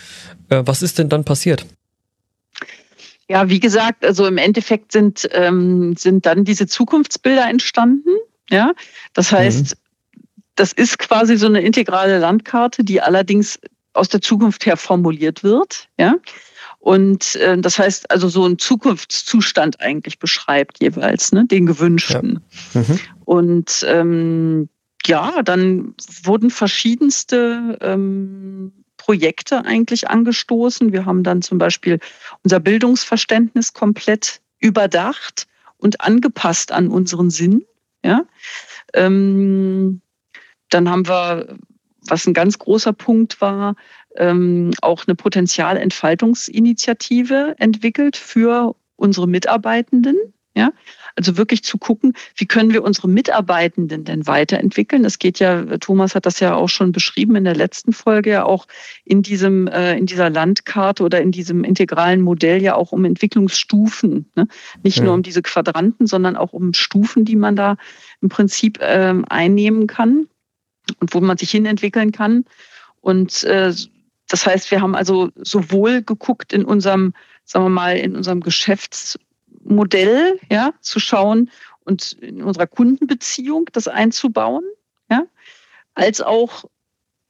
[0.49, 1.65] Äh, was ist denn dann passiert?
[3.29, 8.09] Ja, wie gesagt, also im Endeffekt sind, ähm, sind dann diese Zukunftsbilder entstanden.
[8.49, 8.73] Ja,
[9.13, 10.21] das heißt, mhm.
[10.55, 13.59] das ist quasi so eine integrale Landkarte, die allerdings
[13.93, 15.87] aus der Zukunft her formuliert wird.
[15.97, 16.15] Ja,
[16.83, 22.41] und äh, das heißt also so ein Zukunftszustand eigentlich beschreibt jeweils, ne, den gewünschten.
[22.73, 22.81] Ja.
[22.81, 22.99] Mhm.
[23.23, 24.69] Und ähm,
[25.05, 30.91] ja, dann wurden verschiedenste ähm, Projekte eigentlich angestoßen.
[30.91, 31.99] Wir haben dann zum Beispiel
[32.43, 37.63] unser Bildungsverständnis komplett überdacht und angepasst an unseren Sinn.
[38.03, 38.25] Ja.
[38.93, 40.01] Ähm,
[40.69, 41.57] dann haben wir,
[42.07, 43.75] was ein ganz großer Punkt war,
[44.15, 50.32] ähm, auch eine Potenzialentfaltungsinitiative entwickelt für unsere Mitarbeitenden.
[50.55, 50.71] Ja,
[51.15, 55.03] also wirklich zu gucken, wie können wir unsere Mitarbeitenden denn weiterentwickeln?
[55.03, 58.43] Es geht ja, Thomas hat das ja auch schon beschrieben in der letzten Folge, ja
[58.45, 58.67] auch
[59.03, 64.29] in diesem, äh, in dieser Landkarte oder in diesem integralen Modell ja auch um Entwicklungsstufen.
[64.35, 64.47] Ne?
[64.83, 65.05] Nicht ja.
[65.05, 67.77] nur um diese Quadranten, sondern auch um Stufen, die man da
[68.21, 70.27] im Prinzip äh, einnehmen kann
[70.99, 72.45] und wo man sich hinentwickeln kann.
[73.01, 73.73] Und äh,
[74.27, 77.13] das heißt, wir haben also sowohl geguckt in unserem,
[77.43, 78.39] sagen wir mal, in unserem
[79.63, 81.49] Geschäftsmodell, ja, zu schauen
[81.85, 84.63] und in unserer Kundenbeziehung das einzubauen,
[85.09, 85.23] ja,
[85.95, 86.65] als auch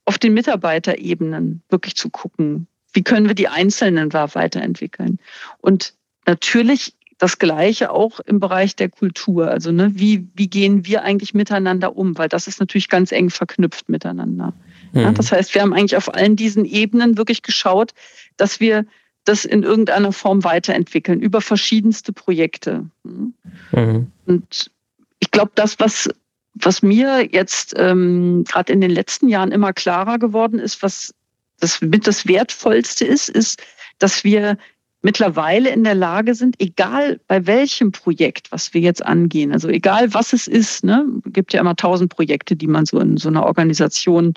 [0.06, 5.20] auf den Mitarbeiterebenen wirklich zu gucken, wie können wir die Einzelnen weiterentwickeln.
[5.60, 5.94] Und
[6.28, 9.48] natürlich das Gleiche auch im Bereich der Kultur.
[9.50, 12.18] Also ne, wie, wie gehen wir eigentlich miteinander um?
[12.18, 14.54] Weil das ist natürlich ganz eng verknüpft miteinander.
[14.92, 15.16] Ja, mhm.
[15.16, 17.94] das heißt, wir haben eigentlich auf allen diesen Ebenen wirklich geschaut,
[18.36, 18.86] dass wir
[19.26, 22.86] das in irgendeiner Form weiterentwickeln über verschiedenste Projekte.
[23.04, 24.12] Mhm.
[24.26, 24.72] Und
[25.20, 26.10] ich glaube, das, was,
[26.56, 31.14] was mir jetzt ähm, gerade in den letzten Jahren immer klarer geworden ist, was
[31.60, 33.64] das mit das Wertvollste ist, ist,
[34.00, 34.58] dass wir
[35.02, 40.14] mittlerweile in der Lage sind, egal bei welchem Projekt, was wir jetzt angehen, also egal
[40.14, 43.46] was es ist, ne, gibt ja immer tausend Projekte, die man so in so einer
[43.46, 44.34] Organisation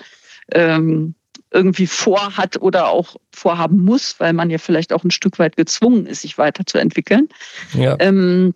[0.51, 1.15] ähm,
[1.51, 6.05] irgendwie vorhat oder auch vorhaben muss, weil man ja vielleicht auch ein Stück weit gezwungen
[6.05, 7.29] ist, sich weiterzuentwickeln.
[7.73, 7.95] Ja.
[7.99, 8.53] Ähm,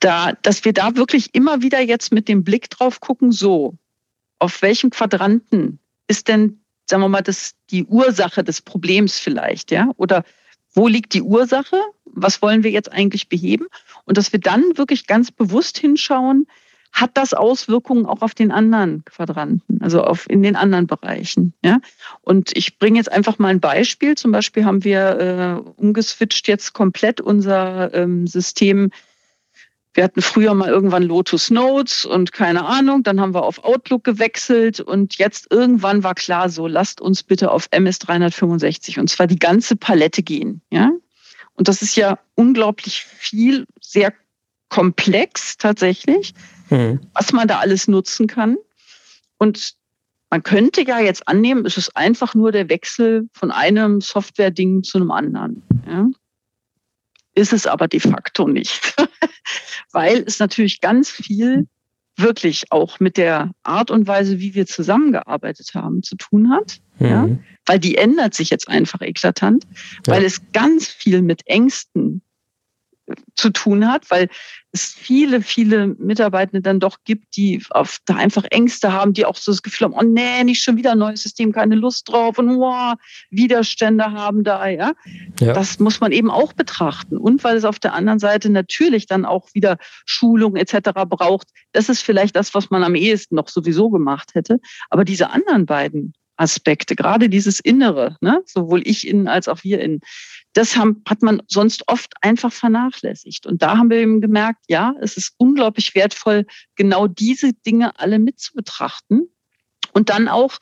[0.00, 3.74] da, dass wir da wirklich immer wieder jetzt mit dem Blick drauf gucken, so,
[4.38, 5.78] auf welchem Quadranten
[6.08, 9.90] ist denn, sagen wir mal, das, die Ursache des Problems vielleicht, ja?
[9.96, 10.24] Oder
[10.74, 11.80] wo liegt die Ursache?
[12.04, 13.66] Was wollen wir jetzt eigentlich beheben?
[14.04, 16.46] Und dass wir dann wirklich ganz bewusst hinschauen,
[16.94, 21.52] hat das Auswirkungen auch auf den anderen Quadranten, also auf in den anderen Bereichen.
[21.62, 21.80] Ja?
[22.22, 24.14] Und ich bringe jetzt einfach mal ein Beispiel.
[24.14, 28.92] Zum Beispiel haben wir äh, umgeswitcht jetzt komplett unser ähm, System.
[29.92, 34.04] Wir hatten früher mal irgendwann Lotus Notes und keine Ahnung, dann haben wir auf Outlook
[34.04, 39.26] gewechselt und jetzt irgendwann war klar, so lasst uns bitte auf MS 365 und zwar
[39.26, 40.62] die ganze Palette gehen.
[40.70, 40.92] Ja?
[41.54, 44.12] Und das ist ja unglaublich viel, sehr
[44.74, 46.34] komplex tatsächlich
[46.70, 47.00] mhm.
[47.14, 48.56] was man da alles nutzen kann.
[49.38, 49.74] Und
[50.30, 54.98] man könnte ja jetzt annehmen, es ist einfach nur der Wechsel von einem Software-Ding zu
[54.98, 55.62] einem anderen.
[55.86, 56.08] Ja?
[57.34, 58.96] Ist es aber de facto nicht,
[59.92, 61.68] weil es natürlich ganz viel
[62.16, 66.80] wirklich auch mit der Art und Weise, wie wir zusammengearbeitet haben, zu tun hat.
[66.98, 67.06] Mhm.
[67.06, 67.28] Ja?
[67.66, 69.64] Weil die ändert sich jetzt einfach eklatant,
[70.06, 70.14] ja.
[70.14, 72.22] weil es ganz viel mit Ängsten
[73.36, 74.28] zu tun hat, weil
[74.72, 79.36] es viele, viele Mitarbeitende dann doch gibt, die auf, da einfach Ängste haben, die auch
[79.36, 82.38] so das Gefühl haben, oh nee, nicht schon wieder ein neues System, keine Lust drauf
[82.38, 82.94] und wow,
[83.30, 84.92] Widerstände haben da, ja?
[85.40, 85.52] ja.
[85.52, 87.16] Das muss man eben auch betrachten.
[87.16, 90.90] Und weil es auf der anderen Seite natürlich dann auch wieder Schulung etc.
[91.08, 91.48] braucht.
[91.72, 94.58] Das ist vielleicht das, was man am ehesten noch sowieso gemacht hätte.
[94.90, 99.80] Aber diese anderen beiden Aspekte, gerade dieses Innere, ne, sowohl ich innen als auch wir
[99.80, 100.00] innen,
[100.52, 103.46] das haben, hat man sonst oft einfach vernachlässigt.
[103.46, 108.18] Und da haben wir eben gemerkt, ja, es ist unglaublich wertvoll, genau diese Dinge alle
[108.18, 109.28] mitzubetrachten
[109.92, 110.58] und dann auch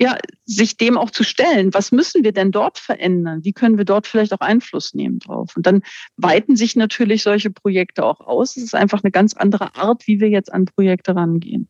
[0.00, 1.74] ja, sich dem auch zu stellen.
[1.74, 3.44] Was müssen wir denn dort verändern?
[3.44, 5.54] Wie können wir dort vielleicht auch Einfluss nehmen drauf?
[5.56, 5.82] Und dann
[6.16, 8.56] weiten sich natürlich solche Projekte auch aus.
[8.56, 11.68] Es ist einfach eine ganz andere Art, wie wir jetzt an Projekte rangehen.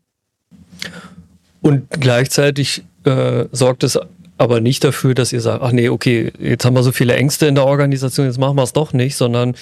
[1.61, 3.99] Und gleichzeitig äh, sorgt es
[4.39, 7.47] aber nicht dafür, dass ihr sagt, ach nee, okay, jetzt haben wir so viele Ängste
[7.47, 9.55] in der Organisation, jetzt machen wir es doch nicht, sondern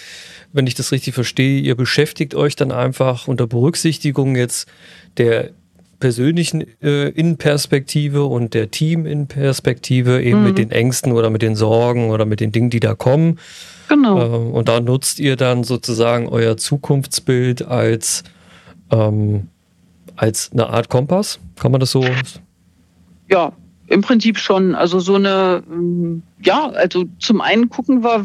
[0.53, 4.69] wenn ich das richtig verstehe, ihr beschäftigt euch dann einfach unter Berücksichtigung jetzt
[5.17, 5.51] der
[5.99, 10.47] persönlichen äh, Innenperspektive und der Team-Innenperspektive eben mhm.
[10.47, 13.41] mit den Ängsten oder mit den Sorgen oder mit den Dingen, die da kommen.
[13.89, 14.21] Genau.
[14.21, 18.23] Äh, und da nutzt ihr dann sozusagen euer Zukunftsbild als
[18.91, 19.49] ähm,
[20.17, 21.39] als eine Art Kompass?
[21.57, 22.05] Kann man das so?
[23.29, 23.53] Ja,
[23.87, 24.75] im Prinzip schon.
[24.75, 28.25] Also so eine, ähm, ja, also zum einen gucken wir,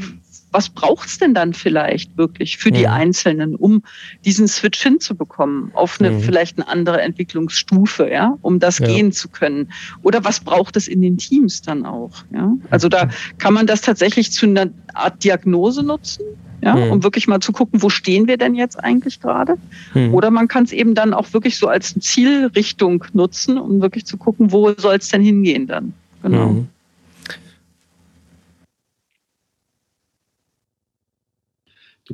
[0.53, 2.93] was braucht's denn dann vielleicht wirklich für die mhm.
[2.93, 3.83] Einzelnen, um
[4.23, 6.19] diesen Switch hinzubekommen auf eine mhm.
[6.21, 8.87] vielleicht eine andere Entwicklungsstufe, ja, um das ja.
[8.87, 9.71] gehen zu können?
[10.03, 12.23] Oder was braucht es in den Teams dann auch?
[12.31, 16.23] Ja, also da kann man das tatsächlich zu einer Art Diagnose nutzen.
[16.61, 16.91] Ja, mhm.
[16.93, 19.57] um wirklich mal zu gucken, wo stehen wir denn jetzt eigentlich gerade?
[19.93, 20.13] Mhm.
[20.13, 24.15] Oder man kann es eben dann auch wirklich so als Zielrichtung nutzen, um wirklich zu
[24.15, 25.91] gucken, wo soll es denn hingehen dann?
[26.21, 26.65] Genau.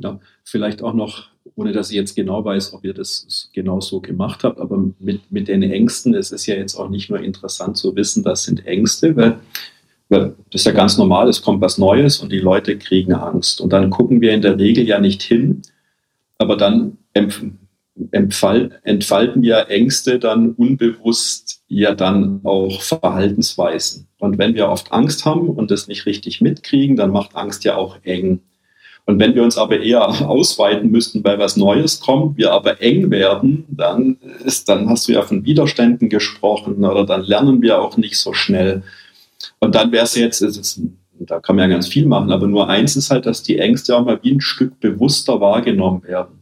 [0.00, 0.20] Genau.
[0.44, 4.44] Vielleicht auch noch, ohne dass ich jetzt genau weiß, ob ihr das genau so gemacht
[4.44, 7.94] habt, aber mit, mit den Ängsten, es ist ja jetzt auch nicht nur interessant zu
[7.96, 9.40] wissen, das sind Ängste, weil,
[10.08, 13.60] weil das ist ja ganz normal, es kommt was Neues und die Leute kriegen Angst.
[13.60, 15.60] Und dann gucken wir in der Regel ja nicht hin,
[16.38, 16.96] aber dann
[18.10, 24.08] entfalten ja Ängste dann unbewusst ja dann auch Verhaltensweisen.
[24.18, 27.76] Und wenn wir oft Angst haben und das nicht richtig mitkriegen, dann macht Angst ja
[27.76, 28.40] auch eng.
[29.06, 33.10] Und wenn wir uns aber eher ausweiten müssten, weil was Neues kommt, wir aber eng
[33.10, 37.96] werden, dann ist, dann hast du ja von Widerständen gesprochen oder dann lernen wir auch
[37.96, 38.82] nicht so schnell.
[39.58, 40.42] Und dann wäre es jetzt,
[41.18, 43.96] da kann man ja ganz viel machen, aber nur eins ist halt, dass die Ängste
[43.96, 46.40] auch mal wie ein Stück bewusster wahrgenommen werden.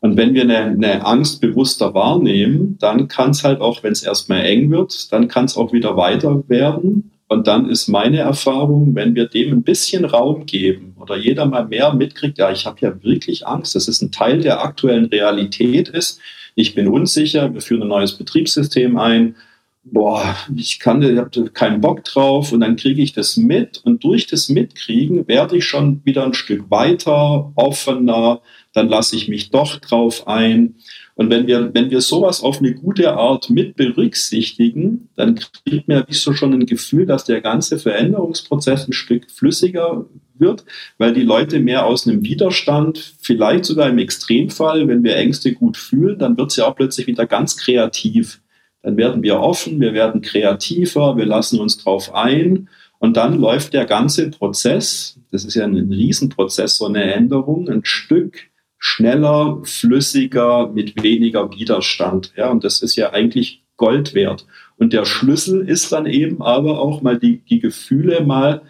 [0.00, 4.02] Und wenn wir eine, eine Angst bewusster wahrnehmen, dann kann es halt auch, wenn es
[4.02, 7.10] erstmal eng wird, dann kann es auch wieder weiter werden.
[7.28, 11.66] Und dann ist meine Erfahrung, wenn wir dem ein bisschen Raum geben oder jeder mal
[11.66, 15.88] mehr mitkriegt, ja, ich habe ja wirklich Angst, dass es ein Teil der aktuellen Realität
[15.88, 16.20] ist.
[16.54, 19.34] Ich bin unsicher, wir führen ein neues Betriebssystem ein.
[19.82, 24.02] Boah, ich kann, ich habe keinen Bock drauf und dann kriege ich das mit und
[24.04, 28.40] durch das Mitkriegen werde ich schon wieder ein Stück weiter, offener,
[28.72, 30.76] dann lasse ich mich doch drauf ein.
[31.16, 35.98] Und wenn wir, wenn wir sowas auf eine gute Art mit berücksichtigen, dann kriegt man
[35.98, 40.66] ja wie so schon ein Gefühl, dass der ganze Veränderungsprozess ein Stück flüssiger wird,
[40.98, 45.78] weil die Leute mehr aus einem Widerstand, vielleicht sogar im Extremfall, wenn wir Ängste gut
[45.78, 48.42] fühlen, dann wird ja auch plötzlich wieder ganz kreativ.
[48.82, 53.72] Dann werden wir offen, wir werden kreativer, wir lassen uns drauf ein und dann läuft
[53.72, 60.68] der ganze Prozess, das ist ja ein Riesenprozess, so eine Änderung, ein Stück schneller, flüssiger,
[60.68, 62.32] mit weniger Widerstand.
[62.36, 64.46] Ja, und das ist ja eigentlich Gold wert.
[64.76, 68.62] Und der Schlüssel ist dann eben aber auch mal die, die Gefühle mal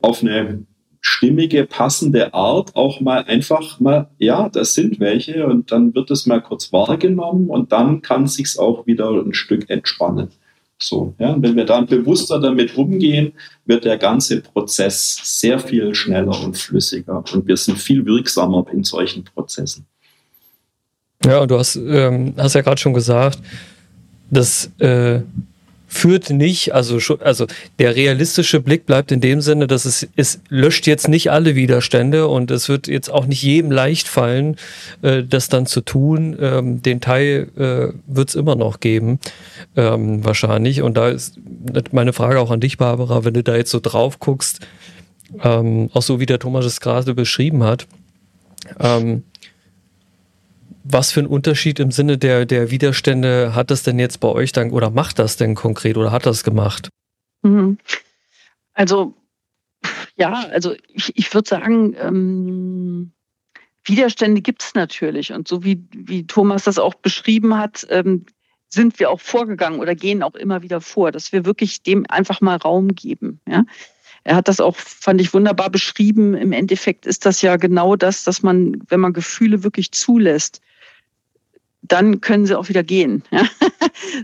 [0.00, 0.64] auf eine
[1.00, 6.24] stimmige, passende Art auch mal einfach mal, ja, das sind welche und dann wird es
[6.24, 10.28] mal kurz wahrgenommen und dann kann sich's auch wieder ein Stück entspannen.
[10.78, 13.32] So, ja, und wenn wir dann bewusster damit umgehen,
[13.64, 18.84] wird der ganze Prozess sehr viel schneller und flüssiger und wir sind viel wirksamer in
[18.84, 19.86] solchen Prozessen.
[21.24, 23.38] Ja, und du hast, ähm, hast ja gerade schon gesagt,
[24.30, 25.20] dass äh,
[25.94, 27.46] führt nicht, also, also
[27.78, 32.26] der realistische Blick bleibt in dem Sinne, dass es, es löscht jetzt nicht alle Widerstände
[32.26, 34.56] und es wird jetzt auch nicht jedem leicht fallen,
[35.02, 36.36] äh, das dann zu tun.
[36.40, 39.20] Ähm, den Teil äh, wird es immer noch geben,
[39.76, 40.82] ähm, wahrscheinlich.
[40.82, 41.38] Und da ist
[41.92, 44.60] meine Frage auch an dich, Barbara, wenn du da jetzt so drauf guckst,
[45.42, 47.86] ähm, auch so wie der Thomas es gerade beschrieben hat,
[48.80, 49.22] ähm,
[50.84, 54.52] was für einen Unterschied im Sinne der, der Widerstände hat das denn jetzt bei euch
[54.52, 56.90] dann oder macht das denn konkret oder hat das gemacht?
[57.42, 57.78] Mhm.
[58.74, 59.14] Also,
[60.16, 63.12] ja, also ich, ich würde sagen, ähm,
[63.84, 65.32] Widerstände gibt es natürlich.
[65.32, 68.26] Und so wie, wie Thomas das auch beschrieben hat, ähm,
[68.68, 72.40] sind wir auch vorgegangen oder gehen auch immer wieder vor, dass wir wirklich dem einfach
[72.40, 73.40] mal Raum geben.
[73.48, 73.64] Ja?
[74.24, 76.34] Er hat das auch, fand ich, wunderbar beschrieben.
[76.34, 80.60] Im Endeffekt ist das ja genau das, dass man, wenn man Gefühle wirklich zulässt,
[81.86, 83.22] dann können sie auch wieder gehen.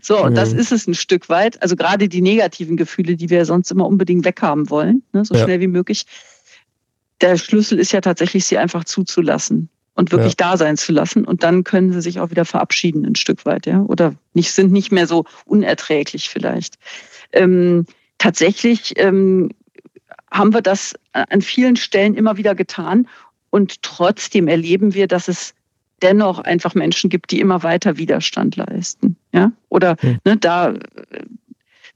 [0.03, 0.35] So, und mhm.
[0.35, 1.63] das ist es ein Stück weit.
[1.63, 5.45] Also gerade die negativen Gefühle, die wir sonst immer unbedingt weghaben wollen, ne, so ja.
[5.45, 6.07] schnell wie möglich.
[7.21, 10.51] Der Schlüssel ist ja tatsächlich, sie einfach zuzulassen und wirklich ja.
[10.51, 11.25] da sein zu lassen.
[11.25, 13.81] Und dann können sie sich auch wieder verabschieden ein Stück weit, ja.
[13.83, 16.77] Oder nicht, sind nicht mehr so unerträglich vielleicht.
[17.33, 17.87] Ähm,
[18.19, 19.51] tatsächlich ähm,
[20.31, 23.09] haben wir das an vielen Stellen immer wieder getan.
[23.51, 25.55] Und trotzdem erleben wir, dass es
[26.03, 30.19] dennoch einfach Menschen gibt, die immer weiter Widerstand leisten, ja, oder hm.
[30.25, 30.79] ne, da äh,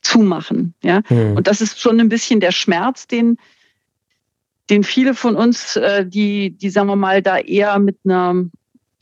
[0.02, 1.02] zumachen, ja.
[1.06, 1.36] Hm.
[1.36, 3.38] Und das ist schon ein bisschen der Schmerz, den
[4.70, 8.46] den viele von uns, äh, die, die sagen wir mal, da eher mit einer,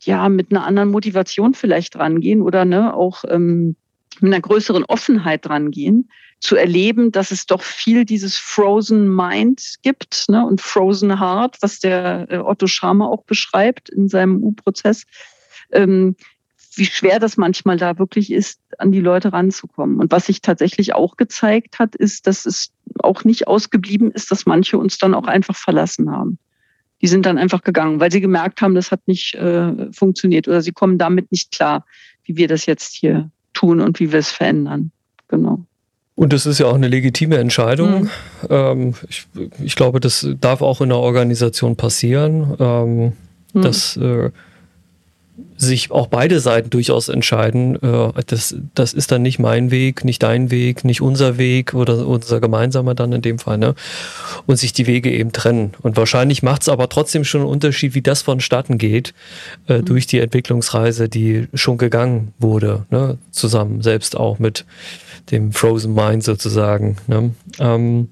[0.00, 3.76] ja, mit einer anderen Motivation vielleicht rangehen oder ne, auch ähm,
[4.20, 6.10] mit einer größeren Offenheit rangehen,
[6.42, 11.78] zu erleben, dass es doch viel dieses Frozen Mind gibt ne, und Frozen Heart, was
[11.78, 15.04] der äh, Otto Schama auch beschreibt in seinem U-Prozess.
[15.70, 16.16] Ähm,
[16.74, 20.00] wie schwer das manchmal da wirklich ist, an die Leute ranzukommen.
[20.00, 24.46] Und was sich tatsächlich auch gezeigt hat, ist, dass es auch nicht ausgeblieben ist, dass
[24.46, 26.38] manche uns dann auch einfach verlassen haben.
[27.02, 30.62] Die sind dann einfach gegangen, weil sie gemerkt haben, das hat nicht äh, funktioniert oder
[30.62, 31.84] sie kommen damit nicht klar,
[32.24, 34.90] wie wir das jetzt hier tun und wie wir es verändern.
[35.28, 35.66] Genau.
[36.14, 38.02] Und das ist ja auch eine legitime Entscheidung.
[38.02, 38.10] Mhm.
[38.50, 39.26] Ähm, ich,
[39.62, 43.12] ich, glaube, das darf auch in einer Organisation passieren, ähm,
[43.54, 43.62] mhm.
[43.62, 44.30] dass äh,
[45.56, 50.22] sich auch beide Seiten durchaus entscheiden, äh, das, das ist dann nicht mein Weg, nicht
[50.22, 53.74] dein Weg, nicht unser Weg oder unser gemeinsamer dann in dem Fall, ne?
[54.46, 55.72] Und sich die Wege eben trennen.
[55.82, 59.14] Und wahrscheinlich macht es aber trotzdem schon einen Unterschied, wie das vonstatten geht,
[59.68, 59.84] äh, mhm.
[59.86, 63.18] durch die Entwicklungsreise, die schon gegangen wurde, ne?
[63.30, 64.64] Zusammen, selbst auch mit
[65.30, 66.96] dem Frozen Mind sozusagen.
[67.06, 67.30] Ne?
[67.58, 68.08] Ähm,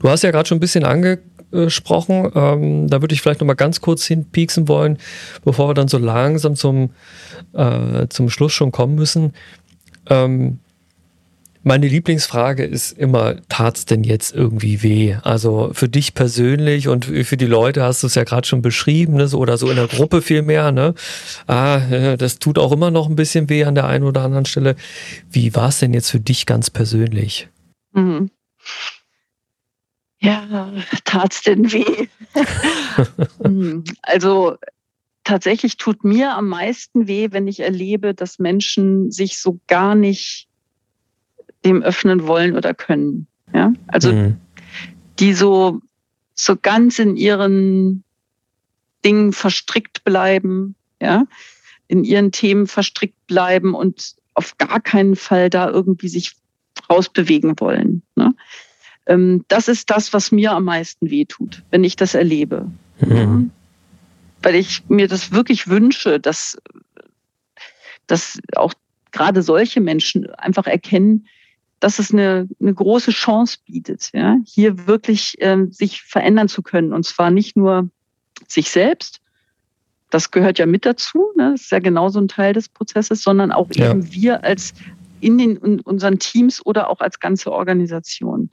[0.00, 2.30] du hast ja gerade schon ein bisschen angeguckt, gesprochen.
[2.34, 4.98] Ähm, da würde ich vielleicht noch mal ganz kurz hinpieksen wollen,
[5.44, 6.90] bevor wir dann so langsam zum,
[7.52, 9.32] äh, zum Schluss schon kommen müssen.
[10.08, 10.58] Ähm,
[11.66, 15.16] meine Lieblingsfrage ist immer, tat's denn jetzt irgendwie weh?
[15.24, 19.14] Also für dich persönlich und für die Leute hast du es ja gerade schon beschrieben,
[19.14, 19.26] ne?
[19.26, 20.94] so, oder so in der Gruppe vielmehr, ne?
[21.48, 24.76] Ah, das tut auch immer noch ein bisschen weh an der einen oder anderen Stelle.
[25.28, 27.48] Wie war es denn jetzt für dich ganz persönlich?
[27.94, 28.30] Mhm.
[30.20, 30.72] Ja,
[31.04, 32.06] tat's denn weh?
[33.42, 34.56] Hm, also
[35.24, 40.45] tatsächlich tut mir am meisten weh, wenn ich erlebe, dass Menschen sich so gar nicht
[41.66, 43.26] dem öffnen wollen oder können.
[43.52, 44.36] Ja, also mhm.
[45.18, 45.80] die so
[46.34, 48.04] so ganz in ihren
[49.04, 51.24] Dingen verstrickt bleiben, ja,
[51.88, 56.32] in ihren Themen verstrickt bleiben und auf gar keinen Fall da irgendwie sich
[56.90, 58.02] rausbewegen wollen.
[58.16, 58.34] Ne?
[59.06, 62.70] Ähm, das ist das, was mir am meisten wehtut, wenn ich das erlebe.
[63.00, 63.50] Mhm.
[64.42, 66.58] Weil ich mir das wirklich wünsche, dass,
[68.06, 68.74] dass auch
[69.10, 71.26] gerade solche Menschen einfach erkennen,
[71.80, 76.92] dass es eine, eine große Chance bietet, ja, hier wirklich ähm, sich verändern zu können.
[76.92, 77.90] Und zwar nicht nur
[78.48, 79.20] sich selbst,
[80.10, 81.52] das gehört ja mit dazu, ne?
[81.52, 83.90] das ist ja genauso ein Teil des Prozesses, sondern auch ja.
[83.90, 84.72] eben wir als
[85.20, 88.50] in, den, in unseren Teams oder auch als ganze Organisation.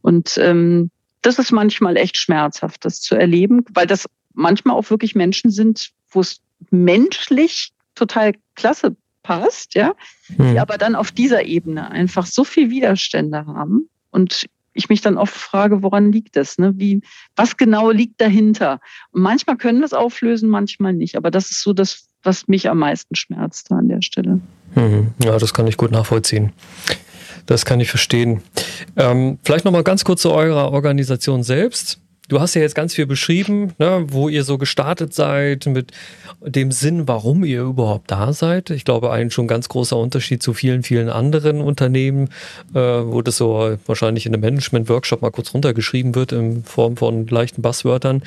[0.00, 0.90] Und ähm,
[1.22, 5.90] das ist manchmal echt schmerzhaft, das zu erleben, weil das manchmal auch wirklich Menschen sind,
[6.10, 6.40] wo es
[6.70, 8.96] menschlich total klasse
[9.28, 9.92] passt, ja,
[10.36, 10.52] hm.
[10.52, 15.18] die aber dann auf dieser Ebene einfach so viel Widerstände haben und ich mich dann
[15.18, 16.56] oft frage, woran liegt das?
[16.56, 16.72] Ne?
[16.76, 17.02] Wie,
[17.36, 18.80] was genau liegt dahinter?
[19.10, 21.16] Und manchmal können wir es auflösen, manchmal nicht.
[21.16, 24.40] Aber das ist so das, was mich am meisten schmerzt an der Stelle.
[24.74, 25.12] Hm.
[25.22, 26.52] Ja, das kann ich gut nachvollziehen.
[27.44, 28.42] Das kann ich verstehen.
[28.96, 32.00] Ähm, vielleicht nochmal ganz kurz zu eurer Organisation selbst.
[32.28, 35.92] Du hast ja jetzt ganz viel beschrieben, ne, wo ihr so gestartet seid, mit
[36.40, 38.68] dem Sinn, warum ihr überhaupt da seid.
[38.70, 42.28] Ich glaube, ein schon ganz großer Unterschied zu vielen, vielen anderen Unternehmen,
[42.74, 47.26] äh, wo das so wahrscheinlich in einem Management-Workshop mal kurz runtergeschrieben wird in Form von
[47.26, 48.22] leichten Basswörtern.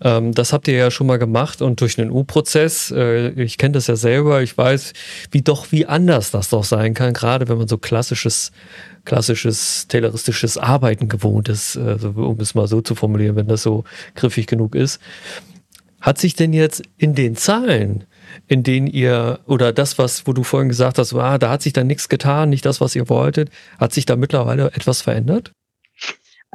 [0.00, 3.72] Ähm, das habt ihr ja schon mal gemacht und durch den U-Prozess, äh, ich kenne
[3.72, 4.92] das ja selber, ich weiß,
[5.30, 8.52] wie doch, wie anders das doch sein kann, gerade wenn man so klassisches,
[9.04, 13.84] klassisches, tayloristisches Arbeiten gewohnt ist, also, um es mal so zu formulieren, wenn das so
[14.14, 15.00] griffig genug ist.
[16.00, 18.04] Hat sich denn jetzt in den Zahlen,
[18.46, 21.72] in denen ihr, oder das, was, wo du vorhin gesagt hast, ah, da hat sich
[21.72, 25.52] dann nichts getan, nicht das, was ihr wolltet, hat sich da mittlerweile etwas verändert?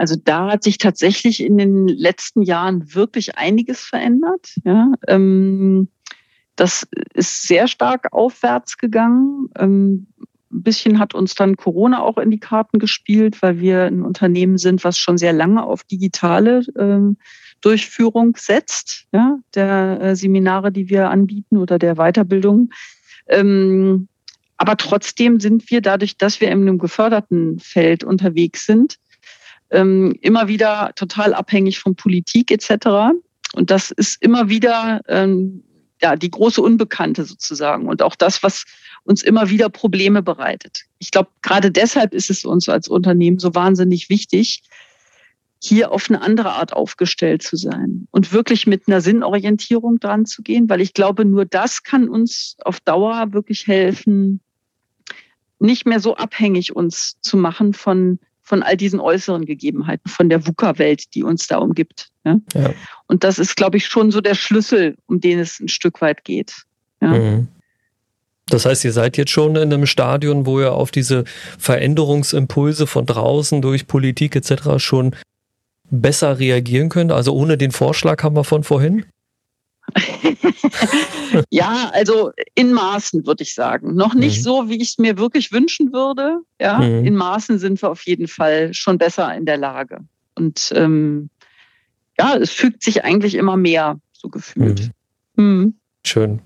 [0.02, 4.56] Also da hat sich tatsächlich in den letzten Jahren wirklich einiges verändert.
[4.64, 5.90] Ja, ähm,
[6.56, 9.50] das ist sehr stark aufwärts gegangen.
[9.60, 10.08] Ähm,
[10.52, 14.58] ein bisschen hat uns dann Corona auch in die Karten gespielt, weil wir ein Unternehmen
[14.58, 17.18] sind, was schon sehr lange auf digitale ähm,
[17.62, 22.72] Durchführung setzt, ja, der äh, Seminare, die wir anbieten oder der Weiterbildung.
[23.28, 24.08] Ähm,
[24.58, 28.98] aber trotzdem sind wir dadurch, dass wir in einem geförderten Feld unterwegs sind,
[29.72, 33.16] ähm, immer wieder total abhängig von Politik etc.
[33.54, 35.64] Und das ist immer wieder ähm,
[36.02, 38.66] ja, die große Unbekannte sozusagen und auch das, was
[39.04, 40.84] uns immer wieder Probleme bereitet.
[41.00, 44.64] Ich glaube, gerade deshalb ist es uns als Unternehmen so wahnsinnig wichtig,
[45.64, 50.42] hier auf eine andere Art aufgestellt zu sein und wirklich mit einer Sinnorientierung dran zu
[50.42, 54.42] gehen, weil ich glaube, nur das kann uns auf Dauer wirklich helfen,
[55.60, 58.20] nicht mehr so abhängig uns zu machen von
[58.52, 62.10] von all diesen äußeren Gegebenheiten, von der VUCA-Welt, die uns da umgibt.
[62.26, 62.38] Ja?
[62.54, 62.74] ja?
[63.08, 66.26] Und das ist, glaube ich, schon so der Schlüssel, um den es ein Stück weit
[66.26, 66.64] geht.
[67.02, 67.18] Ja?
[67.18, 67.48] Mhm.
[68.48, 71.24] Das heißt, ihr seid jetzt schon in einem Stadion, wo ihr auf diese
[71.60, 74.84] Veränderungsimpulse von draußen durch Politik etc.
[74.84, 75.16] schon
[75.90, 77.14] besser reagieren könnt.
[77.14, 79.06] Also ohne den Vorschlag haben wir von vorhin?
[81.50, 83.96] ja, also in Maßen würde ich sagen.
[83.96, 84.44] Noch nicht mhm.
[84.44, 86.40] so, wie ich es mir wirklich wünschen würde.
[86.60, 87.06] Ja, mhm.
[87.06, 90.00] in Maßen sind wir auf jeden Fall schon besser in der Lage.
[90.36, 91.30] Und ähm,
[92.18, 94.92] ja, es fügt sich eigentlich immer mehr, so gefühlt.
[95.36, 95.44] Mhm.
[95.46, 95.74] mhm.
[96.04, 96.42] Schön.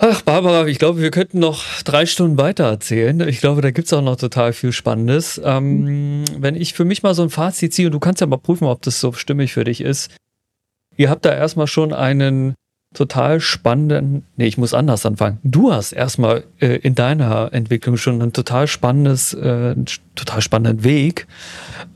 [0.00, 3.20] Ach, Barbara, ich glaube, wir könnten noch drei Stunden weiter erzählen.
[3.28, 5.40] Ich glaube, da gibt's auch noch total viel Spannendes.
[5.44, 8.36] Ähm, wenn ich für mich mal so ein Fazit ziehe, und du kannst ja mal
[8.36, 10.12] prüfen, ob das so stimmig für dich ist.
[10.98, 12.54] Ihr habt da erstmal schon einen
[12.92, 15.38] total spannenden, nee, ich muss anders anfangen.
[15.44, 19.76] Du hast erstmal äh, in deiner Entwicklung schon ein total spannendes, äh,
[20.16, 21.28] total spannenden Weg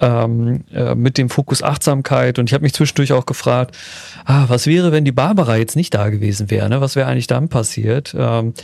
[0.01, 2.39] ähm, äh, mit dem Fokus Achtsamkeit.
[2.39, 3.77] Und ich habe mich zwischendurch auch gefragt,
[4.25, 6.69] ah, was wäre, wenn die Barbara jetzt nicht da gewesen wäre?
[6.69, 6.81] Ne?
[6.81, 8.15] Was wäre eigentlich dann passiert?
[8.17, 8.55] Ähm,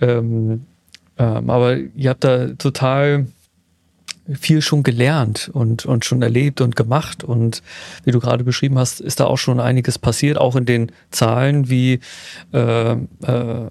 [0.00, 0.66] ähm,
[1.18, 3.26] ähm aber ihr habt da total
[4.30, 7.24] viel schon gelernt und, und schon erlebt und gemacht.
[7.24, 7.62] Und
[8.04, 11.68] wie du gerade beschrieben hast, ist da auch schon einiges passiert, auch in den Zahlen,
[11.68, 11.98] wie
[12.52, 12.96] äh, äh,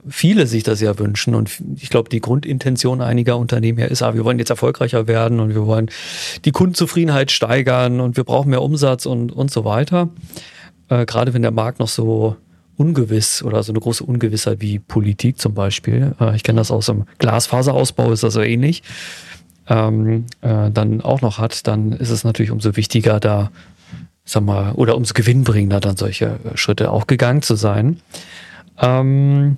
[0.10, 1.36] viele sich das ja wünschen.
[1.36, 5.40] Und ich glaube, die Grundintention einiger Unternehmen ja ist, ah, wir wollen jetzt erfolgreicher werden
[5.40, 5.90] und wir wollen
[6.44, 10.10] die Kundenzufriedenheit steigern und wir brauchen mehr Umsatz und, und so weiter.
[10.90, 12.36] Äh, gerade wenn der Markt noch so
[12.76, 16.14] ungewiss oder so eine große Ungewissheit wie Politik zum Beispiel.
[16.20, 18.84] Äh, ich kenne das aus dem Glasfaserausbau, ist das so ähnlich
[19.72, 23.52] ähm, äh, dann auch noch hat, dann ist es natürlich umso wichtiger, da,
[24.26, 28.02] sag mal, oder umso gewinnbringender dann solche äh, Schritte auch gegangen zu sein.
[28.80, 29.58] Ähm,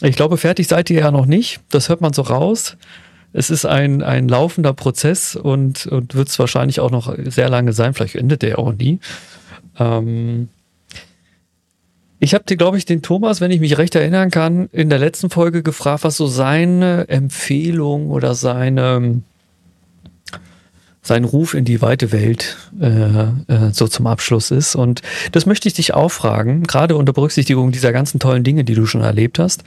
[0.00, 1.60] ich glaube, fertig seid ihr ja noch nicht.
[1.68, 2.78] Das hört man so raus.
[3.34, 7.74] Es ist ein, ein laufender Prozess und, und wird es wahrscheinlich auch noch sehr lange
[7.74, 7.92] sein.
[7.92, 8.98] Vielleicht endet der auch nie.
[9.78, 10.48] Ähm,
[12.22, 15.00] ich habe dir, glaube ich, den Thomas, wenn ich mich recht erinnern kann, in der
[15.00, 19.22] letzten Folge gefragt, was so seine Empfehlung oder seine
[21.04, 24.76] sein Ruf in die weite Welt äh, äh, so zum Abschluss ist.
[24.76, 25.02] Und
[25.32, 28.86] das möchte ich dich auch fragen, gerade unter Berücksichtigung dieser ganzen tollen Dinge, die du
[28.86, 29.64] schon erlebt hast.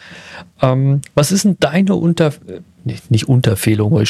[0.61, 2.31] Ähm, was ist denn deine Unter
[2.85, 4.01] nicht, nicht Unterfehlung,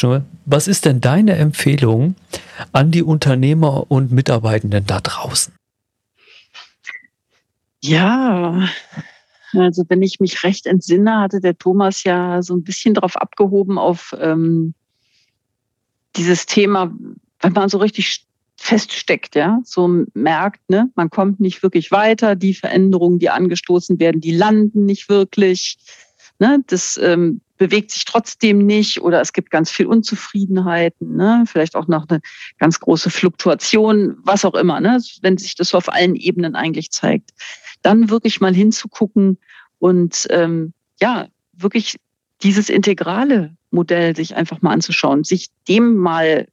[0.45, 2.13] was ist denn deine Empfehlung
[2.73, 5.51] an die Unternehmer und Mitarbeitenden da draußen?
[7.87, 8.67] Ja,
[9.53, 13.77] also wenn ich mich recht entsinne, hatte der Thomas ja so ein bisschen drauf abgehoben
[13.77, 14.73] auf ähm,
[16.15, 16.91] dieses Thema,
[17.41, 18.25] wenn man so richtig
[18.57, 24.19] feststeckt, ja, so merkt, ne, man kommt nicht wirklich weiter, die Veränderungen, die angestoßen werden,
[24.19, 25.77] die landen nicht wirklich,
[26.39, 31.75] ne, das ähm, bewegt sich trotzdem nicht oder es gibt ganz viel Unzufriedenheiten, ne, vielleicht
[31.75, 32.21] auch noch eine
[32.57, 36.89] ganz große Fluktuation, was auch immer, ne, wenn sich das so auf allen Ebenen eigentlich
[36.91, 37.31] zeigt
[37.85, 39.37] dann wirklich mal hinzugucken
[39.77, 41.97] und ähm, ja, wirklich
[42.41, 46.47] dieses integrale Modell sich einfach mal anzuschauen, sich dem mal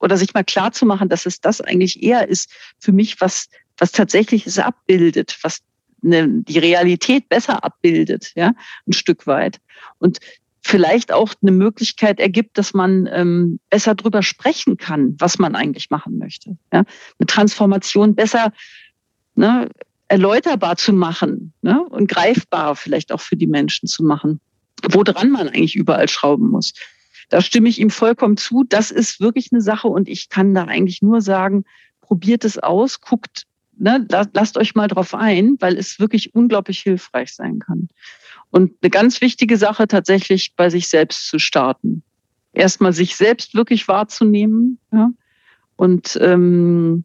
[0.00, 3.48] oder sich mal klar zu machen, dass es das eigentlich eher ist für mich, was,
[3.76, 5.60] was tatsächlich es abbildet, was
[6.02, 8.52] eine, die Realität besser abbildet, ja,
[8.86, 9.60] ein Stück weit.
[9.98, 10.18] Und
[10.62, 15.90] vielleicht auch eine Möglichkeit ergibt, dass man ähm, besser drüber sprechen kann, was man eigentlich
[15.90, 16.56] machen möchte.
[16.72, 16.84] Ja?
[17.18, 18.52] Eine Transformation besser
[19.34, 19.68] ne,
[20.10, 21.80] erläuterbar zu machen ne?
[21.84, 24.40] und greifbar vielleicht auch für die Menschen zu machen,
[24.90, 26.72] woran man eigentlich überall schrauben muss.
[27.28, 28.64] Da stimme ich ihm vollkommen zu.
[28.68, 31.64] Das ist wirklich eine Sache und ich kann da eigentlich nur sagen,
[32.00, 33.46] probiert es aus, guckt,
[33.78, 37.88] ne, lasst euch mal drauf ein, weil es wirklich unglaublich hilfreich sein kann.
[38.50, 42.02] Und eine ganz wichtige Sache tatsächlich bei sich selbst zu starten.
[42.52, 45.10] Erstmal sich selbst wirklich wahrzunehmen ja?
[45.76, 47.04] und ähm,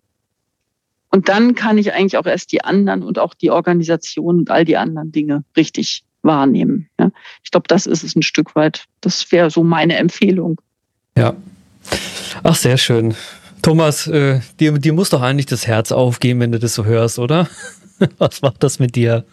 [1.16, 4.66] und dann kann ich eigentlich auch erst die anderen und auch die Organisation und all
[4.66, 6.90] die anderen Dinge richtig wahrnehmen.
[7.00, 7.10] Ja.
[7.42, 8.84] Ich glaube, das ist es ein Stück weit.
[9.00, 10.60] Das wäre so meine Empfehlung.
[11.18, 11.34] Ja.
[12.44, 13.16] Ach, sehr schön.
[13.62, 17.18] Thomas, äh, dir, dir muss doch eigentlich das Herz aufgehen, wenn du das so hörst,
[17.18, 17.48] oder?
[18.18, 19.24] Was macht das mit dir?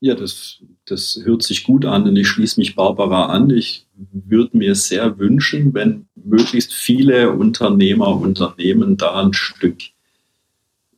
[0.00, 3.48] Ja, das, das hört sich gut an und ich schließe mich Barbara an.
[3.48, 9.78] Ich würde mir sehr wünschen, wenn möglichst viele Unternehmer, Unternehmen da ein Stück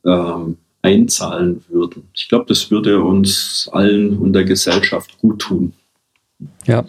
[0.05, 2.03] ähm, einzahlen würden.
[2.13, 5.73] Ich glaube, das würde uns allen und der Gesellschaft gut tun.
[6.65, 6.85] Ja,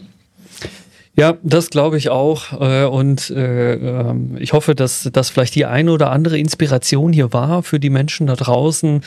[1.20, 2.58] ja, das glaube ich auch.
[2.58, 7.34] Äh, und äh, ähm, ich hoffe, dass das vielleicht die eine oder andere Inspiration hier
[7.34, 9.02] war für die Menschen da draußen.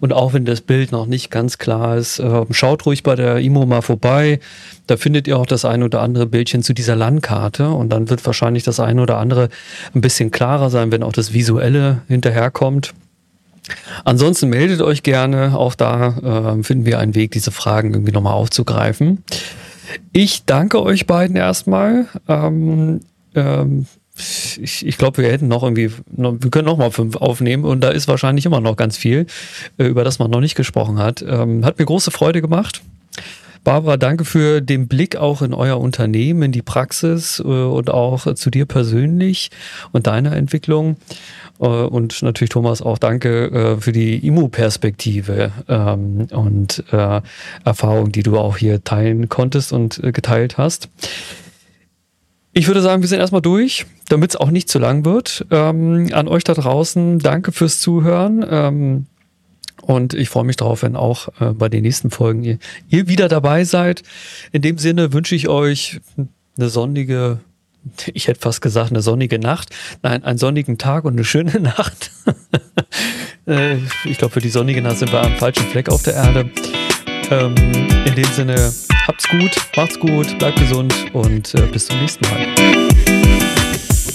[0.00, 3.38] Und auch wenn das Bild noch nicht ganz klar ist, äh, schaut ruhig bei der
[3.38, 4.40] IMO mal vorbei.
[4.88, 7.70] Da findet ihr auch das eine oder andere Bildchen zu dieser Landkarte.
[7.70, 9.48] Und dann wird wahrscheinlich das eine oder andere
[9.94, 12.92] ein bisschen klarer sein, wenn auch das Visuelle hinterherkommt.
[14.02, 15.56] Ansonsten meldet euch gerne.
[15.56, 19.22] Auch da äh, finden wir einen Weg, diese Fragen irgendwie nochmal aufzugreifen.
[20.12, 22.06] Ich danke euch beiden erstmal.
[22.28, 23.00] Ähm,
[23.34, 27.80] ähm, ich, ich glaube, wir hätten noch irgendwie, wir können noch mal fünf aufnehmen und
[27.80, 29.26] da ist wahrscheinlich immer noch ganz viel,
[29.78, 31.22] äh, über das man noch nicht gesprochen hat.
[31.22, 32.82] Ähm, hat mir große Freude gemacht.
[33.64, 38.34] Barbara, danke für den Blick auch in euer Unternehmen, in die Praxis äh, und auch
[38.34, 39.50] zu dir persönlich
[39.92, 40.96] und deiner Entwicklung.
[41.60, 46.84] Äh, und natürlich, Thomas, auch danke äh, für die IMU-Perspektive ähm, und
[47.64, 50.88] Erfahrung, die du auch hier teilen konntest und geteilt hast.
[52.52, 55.46] Ich würde sagen, wir sind erstmal durch, damit es auch nicht zu lang wird.
[55.50, 58.44] Ähm, an euch da draußen, danke fürs Zuhören.
[58.48, 59.06] Ähm,
[59.82, 62.58] und ich freue mich darauf, wenn auch äh, bei den nächsten Folgen ihr,
[62.88, 64.02] ihr wieder dabei seid.
[64.52, 66.00] In dem Sinne wünsche ich euch
[66.56, 67.40] eine sonnige,
[68.14, 69.70] ich hätte fast gesagt, eine sonnige Nacht.
[70.02, 72.10] Nein, einen sonnigen Tag und eine schöne Nacht.
[73.46, 76.50] äh, ich glaube, für die sonnige Nacht sind wir am falschen Fleck auf der Erde.
[77.30, 77.54] Ähm,
[78.04, 78.72] in dem Sinne,
[79.06, 82.46] habt's gut, macht's gut, bleibt gesund und äh, bis zum nächsten Mal.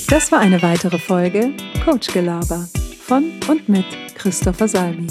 [0.07, 1.51] Das war eine weitere Folge
[1.83, 2.67] Coach Gelaber
[3.01, 5.07] von und mit Christopher Salmi.